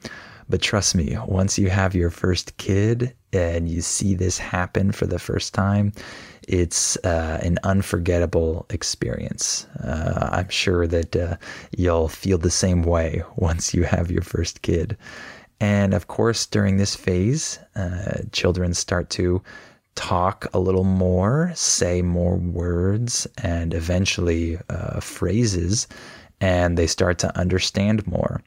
but 0.54 0.62
trust 0.62 0.94
me, 0.94 1.18
once 1.26 1.58
you 1.58 1.72
have 1.72 1.96
your 1.96 2.12
first 2.12 2.58
kid 2.58 3.16
and 3.34 3.68
you 3.68 3.82
see 3.82 4.14
this 4.14 4.38
happen 4.38 4.92
for 4.92 5.08
the 5.08 5.18
first 5.18 5.52
time, 5.52 5.92
it's 6.48 6.96
uh, 6.98 7.40
an 7.42 7.58
unforgettable 7.64 8.68
experience. 8.70 9.66
Uh, 9.84 10.30
I'm 10.32 10.50
sure 10.50 10.86
that 10.86 11.16
uh, 11.16 11.38
you'll 11.76 12.08
feel 12.08 12.38
the 12.38 12.52
same 12.52 12.84
way 12.84 13.24
once 13.36 13.74
you 13.74 13.84
have 13.86 14.12
your 14.12 14.22
first 14.22 14.62
kid. 14.62 14.96
And 15.60 15.92
of 15.96 16.06
course, 16.06 16.46
during 16.46 16.78
this 16.78 16.96
phase, 16.96 17.58
uh, 17.76 18.20
children 18.32 18.76
start 18.76 19.10
to 19.18 19.42
talk 19.96 20.46
a 20.54 20.60
little 20.60 20.84
more, 20.84 21.52
say 21.56 22.04
more 22.04 22.36
words, 22.36 23.26
and 23.42 23.74
eventually 23.74 24.60
uh, 24.70 25.00
phrases, 25.00 25.88
and 26.40 26.78
they 26.78 26.86
start 26.86 27.18
to 27.18 27.36
understand 27.40 28.06
more. 28.06 28.44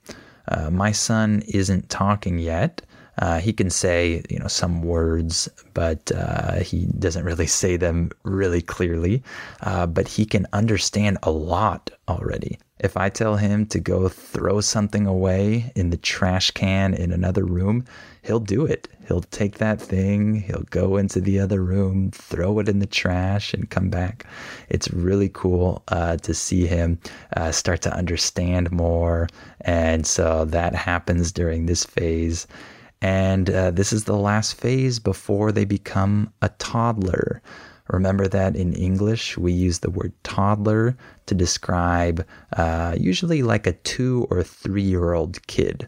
Uh, 0.49 0.71
my 0.71 0.93
son 0.93 1.43
isn't 1.49 1.89
talking 1.89 2.39
yet. 2.39 2.83
Uh, 3.19 3.41
he 3.41 3.53
can 3.53 3.71
say, 3.71 4.23
you 4.29 4.39
know, 4.39 4.47
some 4.47 4.83
words, 4.83 5.49
but 5.73 6.13
uh, 6.15 6.57
he 6.57 6.87
doesn't 6.99 7.25
really 7.25 7.47
say 7.63 7.77
them 7.77 8.11
really 8.25 8.61
clearly. 8.61 9.23
Uh, 9.63 9.87
but 9.87 10.09
he 10.09 10.25
can 10.25 10.47
understand 10.53 11.19
a 11.23 11.31
lot 11.31 11.91
already. 12.09 12.59
If 12.79 12.97
I 12.97 13.09
tell 13.09 13.37
him 13.37 13.65
to 13.67 13.81
go 13.81 14.09
throw 14.09 14.61
something 14.61 15.07
away 15.07 15.73
in 15.75 15.89
the 15.91 15.97
trash 15.97 16.51
can 16.51 16.93
in 16.93 17.11
another 17.11 17.45
room, 17.45 17.87
he'll 18.27 18.41
do 18.41 18.67
it. 18.67 18.89
He'll 19.07 19.23
take 19.23 19.59
that 19.59 19.81
thing, 19.81 20.35
he'll 20.35 20.65
go 20.71 20.97
into 20.97 21.21
the 21.21 21.39
other 21.39 21.63
room, 21.63 22.11
throw 22.11 22.59
it 22.59 22.69
in 22.69 22.81
the 22.81 22.87
trash, 22.87 23.55
and 23.55 23.71
come 23.71 23.89
back. 23.89 24.27
It's 24.69 24.91
really 24.91 25.31
cool 25.33 25.85
uh, 25.89 26.17
to 26.19 26.35
see 26.35 26.67
him 26.67 26.99
uh, 27.37 27.53
start 27.53 27.83
to 27.83 27.95
understand 27.95 28.73
more. 28.73 29.29
And 29.61 30.07
so 30.07 30.45
that 30.47 30.75
happens 30.75 31.31
during 31.31 31.67
this 31.67 31.85
phase. 31.85 32.49
And 33.01 33.49
uh, 33.49 33.71
this 33.71 33.93
is 33.93 34.05
the 34.05 34.17
last 34.17 34.55
phase 34.55 34.99
before 34.99 35.53
they 35.53 35.65
become 35.65 36.33
a 36.43 36.49
toddler. 36.59 37.43
Remember 37.89 38.27
that 38.27 38.57
in 38.57 38.73
English, 38.73 39.39
we 39.39 39.53
use 39.53 39.79
the 39.79 39.91
word 39.91 40.13
toddler 40.25 40.97
to 41.27 41.35
describe 41.37 42.27
uh, 42.57 42.97
usually 42.99 43.43
like 43.43 43.69
a 43.69 43.73
two 43.73 44.27
or 44.31 44.43
three 44.43 44.83
year 44.83 45.13
old 45.13 45.47
kid 45.47 45.87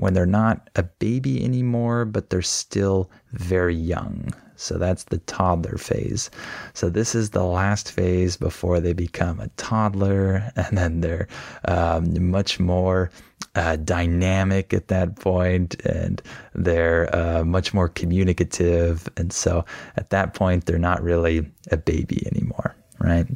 when 0.00 0.14
they're 0.14 0.26
not 0.26 0.70
a 0.76 0.82
baby 0.82 1.44
anymore, 1.44 2.06
but 2.06 2.30
they're 2.30 2.42
still 2.42 3.10
very 3.32 3.74
young. 3.74 4.32
So 4.56 4.78
that's 4.78 5.04
the 5.04 5.18
toddler 5.18 5.76
phase. 5.76 6.30
So 6.74 6.88
this 6.90 7.14
is 7.14 7.30
the 7.30 7.44
last 7.44 7.92
phase 7.92 8.36
before 8.36 8.80
they 8.80 8.94
become 8.94 9.40
a 9.40 9.48
toddler, 9.56 10.50
and 10.56 10.76
then 10.76 11.00
they're 11.02 11.28
um, 11.66 12.30
much 12.30 12.58
more 12.58 13.10
uh, 13.54 13.76
dynamic 13.76 14.72
at 14.72 14.88
that 14.88 15.16
point 15.16 15.74
and 15.84 16.22
they're 16.54 17.14
uh, 17.14 17.42
much 17.44 17.74
more 17.74 17.88
communicative. 17.88 19.08
And 19.16 19.32
so 19.32 19.64
at 19.96 20.10
that 20.10 20.34
point, 20.34 20.66
they're 20.66 20.78
not 20.78 21.02
really 21.02 21.50
a 21.70 21.76
baby 21.76 22.26
anymore, 22.26 22.76
right? 23.00 23.26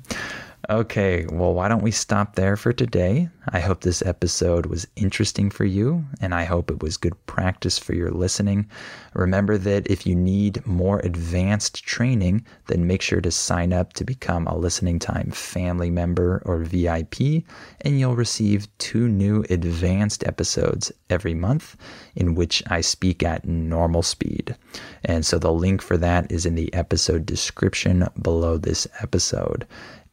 Okay, 0.70 1.26
well, 1.30 1.52
why 1.52 1.68
don't 1.68 1.82
we 1.82 1.90
stop 1.90 2.36
there 2.36 2.56
for 2.56 2.72
today? 2.72 3.28
I 3.50 3.60
hope 3.60 3.82
this 3.82 4.00
episode 4.00 4.64
was 4.64 4.86
interesting 4.96 5.50
for 5.50 5.66
you, 5.66 6.06
and 6.22 6.34
I 6.34 6.44
hope 6.44 6.70
it 6.70 6.82
was 6.82 6.96
good 6.96 7.14
practice 7.26 7.78
for 7.78 7.92
your 7.92 8.10
listening. 8.10 8.70
Remember 9.12 9.58
that 9.58 9.86
if 9.90 10.06
you 10.06 10.14
need 10.14 10.66
more 10.66 11.00
advanced 11.00 11.84
training, 11.84 12.46
then 12.68 12.86
make 12.86 13.02
sure 13.02 13.20
to 13.20 13.30
sign 13.30 13.74
up 13.74 13.92
to 13.94 14.04
become 14.04 14.46
a 14.46 14.56
Listening 14.56 14.98
Time 14.98 15.30
family 15.32 15.90
member 15.90 16.40
or 16.46 16.64
VIP, 16.64 17.44
and 17.82 18.00
you'll 18.00 18.16
receive 18.16 18.66
two 18.78 19.06
new 19.06 19.44
advanced 19.50 20.26
episodes 20.26 20.90
every 21.10 21.34
month 21.34 21.76
in 22.16 22.34
which 22.34 22.62
I 22.68 22.80
speak 22.80 23.22
at 23.22 23.46
normal 23.46 24.02
speed. 24.02 24.56
And 25.04 25.26
so 25.26 25.38
the 25.38 25.52
link 25.52 25.82
for 25.82 25.98
that 25.98 26.32
is 26.32 26.46
in 26.46 26.54
the 26.54 26.72
episode 26.72 27.26
description 27.26 28.08
below 28.22 28.56
this 28.56 28.86
episode. 29.02 29.66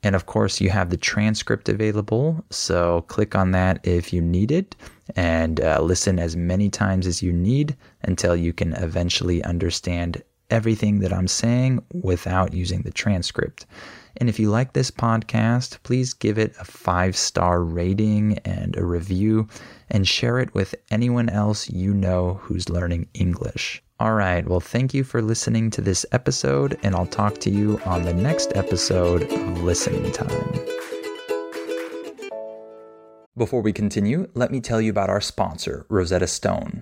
And 0.03 0.15
of 0.15 0.25
course, 0.25 0.59
you 0.59 0.69
have 0.71 0.89
the 0.89 0.97
transcript 0.97 1.69
available. 1.69 2.43
So 2.49 3.01
click 3.07 3.35
on 3.35 3.51
that 3.51 3.85
if 3.85 4.11
you 4.11 4.21
need 4.21 4.51
it 4.51 4.75
and 5.15 5.61
uh, 5.61 5.81
listen 5.81 6.17
as 6.17 6.35
many 6.35 6.69
times 6.69 7.05
as 7.05 7.21
you 7.21 7.31
need 7.31 7.75
until 8.01 8.35
you 8.35 8.53
can 8.53 8.73
eventually 8.73 9.43
understand 9.43 10.23
everything 10.49 10.99
that 10.99 11.13
I'm 11.13 11.27
saying 11.27 11.83
without 11.93 12.53
using 12.53 12.81
the 12.81 12.91
transcript. 12.91 13.65
And 14.17 14.27
if 14.27 14.39
you 14.39 14.49
like 14.49 14.73
this 14.73 14.91
podcast, 14.91 15.81
please 15.83 16.13
give 16.13 16.37
it 16.37 16.53
a 16.59 16.65
five 16.65 17.15
star 17.15 17.63
rating 17.63 18.37
and 18.39 18.75
a 18.75 18.83
review 18.83 19.47
and 19.89 20.07
share 20.07 20.39
it 20.39 20.53
with 20.53 20.75
anyone 20.89 21.29
else 21.29 21.69
you 21.69 21.93
know 21.93 22.35
who's 22.43 22.69
learning 22.69 23.07
English. 23.13 23.81
All 24.01 24.13
right. 24.13 24.43
Well, 24.49 24.59
thank 24.59 24.95
you 24.95 25.03
for 25.03 25.21
listening 25.21 25.69
to 25.69 25.79
this 25.79 26.07
episode, 26.11 26.75
and 26.81 26.95
I'll 26.95 27.05
talk 27.05 27.37
to 27.41 27.51
you 27.51 27.79
on 27.85 28.01
the 28.01 28.15
next 28.15 28.51
episode 28.55 29.31
of 29.31 29.61
Listening 29.61 30.11
Time. 30.11 30.27
Before 33.37 33.61
we 33.61 33.71
continue, 33.71 34.27
let 34.33 34.49
me 34.49 34.59
tell 34.59 34.81
you 34.81 34.89
about 34.89 35.11
our 35.11 35.21
sponsor, 35.21 35.85
Rosetta 35.87 36.25
Stone. 36.25 36.81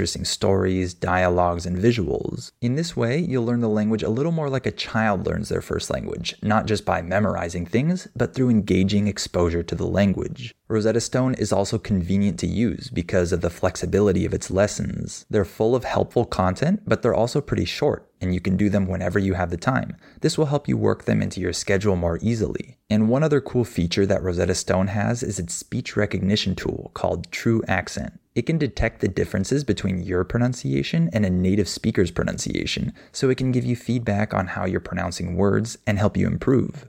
interesting 0.00 0.24
stories, 0.24 0.94
dialogues, 0.94 1.66
and 1.66 1.76
visuals. 1.76 2.52
In 2.62 2.74
this 2.74 2.96
way, 2.96 3.18
you'll 3.18 3.44
learn 3.44 3.60
the 3.60 3.68
language 3.68 4.02
a 4.02 4.08
little 4.08 4.32
more 4.32 4.48
like 4.48 4.64
a 4.64 4.70
child 4.70 5.26
learns 5.26 5.50
their 5.50 5.60
first 5.60 5.90
language, 5.90 6.34
not 6.40 6.64
just 6.64 6.86
by 6.86 7.02
memorizing 7.02 7.66
things, 7.66 8.08
but 8.16 8.34
through 8.34 8.48
engaging 8.48 9.08
exposure 9.08 9.62
to 9.62 9.74
the 9.74 9.86
language. 9.86 10.54
Rosetta 10.70 11.00
Stone 11.00 11.34
is 11.34 11.52
also 11.52 11.78
convenient 11.78 12.38
to 12.38 12.46
use 12.46 12.90
because 12.90 13.32
of 13.32 13.40
the 13.40 13.50
flexibility 13.50 14.24
of 14.24 14.32
its 14.32 14.52
lessons. 14.52 15.26
They're 15.28 15.44
full 15.44 15.74
of 15.74 15.82
helpful 15.82 16.24
content, 16.24 16.82
but 16.86 17.02
they're 17.02 17.12
also 17.12 17.40
pretty 17.40 17.64
short, 17.64 18.08
and 18.20 18.32
you 18.32 18.40
can 18.40 18.56
do 18.56 18.70
them 18.70 18.86
whenever 18.86 19.18
you 19.18 19.34
have 19.34 19.50
the 19.50 19.56
time. 19.56 19.96
This 20.20 20.38
will 20.38 20.46
help 20.46 20.68
you 20.68 20.76
work 20.76 21.06
them 21.06 21.20
into 21.22 21.40
your 21.40 21.52
schedule 21.52 21.96
more 21.96 22.20
easily. 22.22 22.76
And 22.88 23.08
one 23.08 23.24
other 23.24 23.40
cool 23.40 23.64
feature 23.64 24.06
that 24.06 24.22
Rosetta 24.22 24.54
Stone 24.54 24.86
has 24.86 25.24
is 25.24 25.40
its 25.40 25.54
speech 25.54 25.96
recognition 25.96 26.54
tool 26.54 26.92
called 26.94 27.28
TruAccent. 27.32 28.18
It 28.36 28.42
can 28.42 28.58
detect 28.58 29.00
the 29.00 29.08
differences 29.08 29.64
between 29.64 30.04
your 30.04 30.22
pronunciation 30.22 31.10
and 31.12 31.26
a 31.26 31.30
native 31.30 31.68
speaker's 31.68 32.12
pronunciation, 32.12 32.92
so 33.10 33.28
it 33.28 33.38
can 33.38 33.50
give 33.50 33.64
you 33.64 33.74
feedback 33.74 34.32
on 34.32 34.46
how 34.46 34.66
you're 34.66 34.78
pronouncing 34.78 35.34
words 35.34 35.78
and 35.84 35.98
help 35.98 36.16
you 36.16 36.28
improve. 36.28 36.88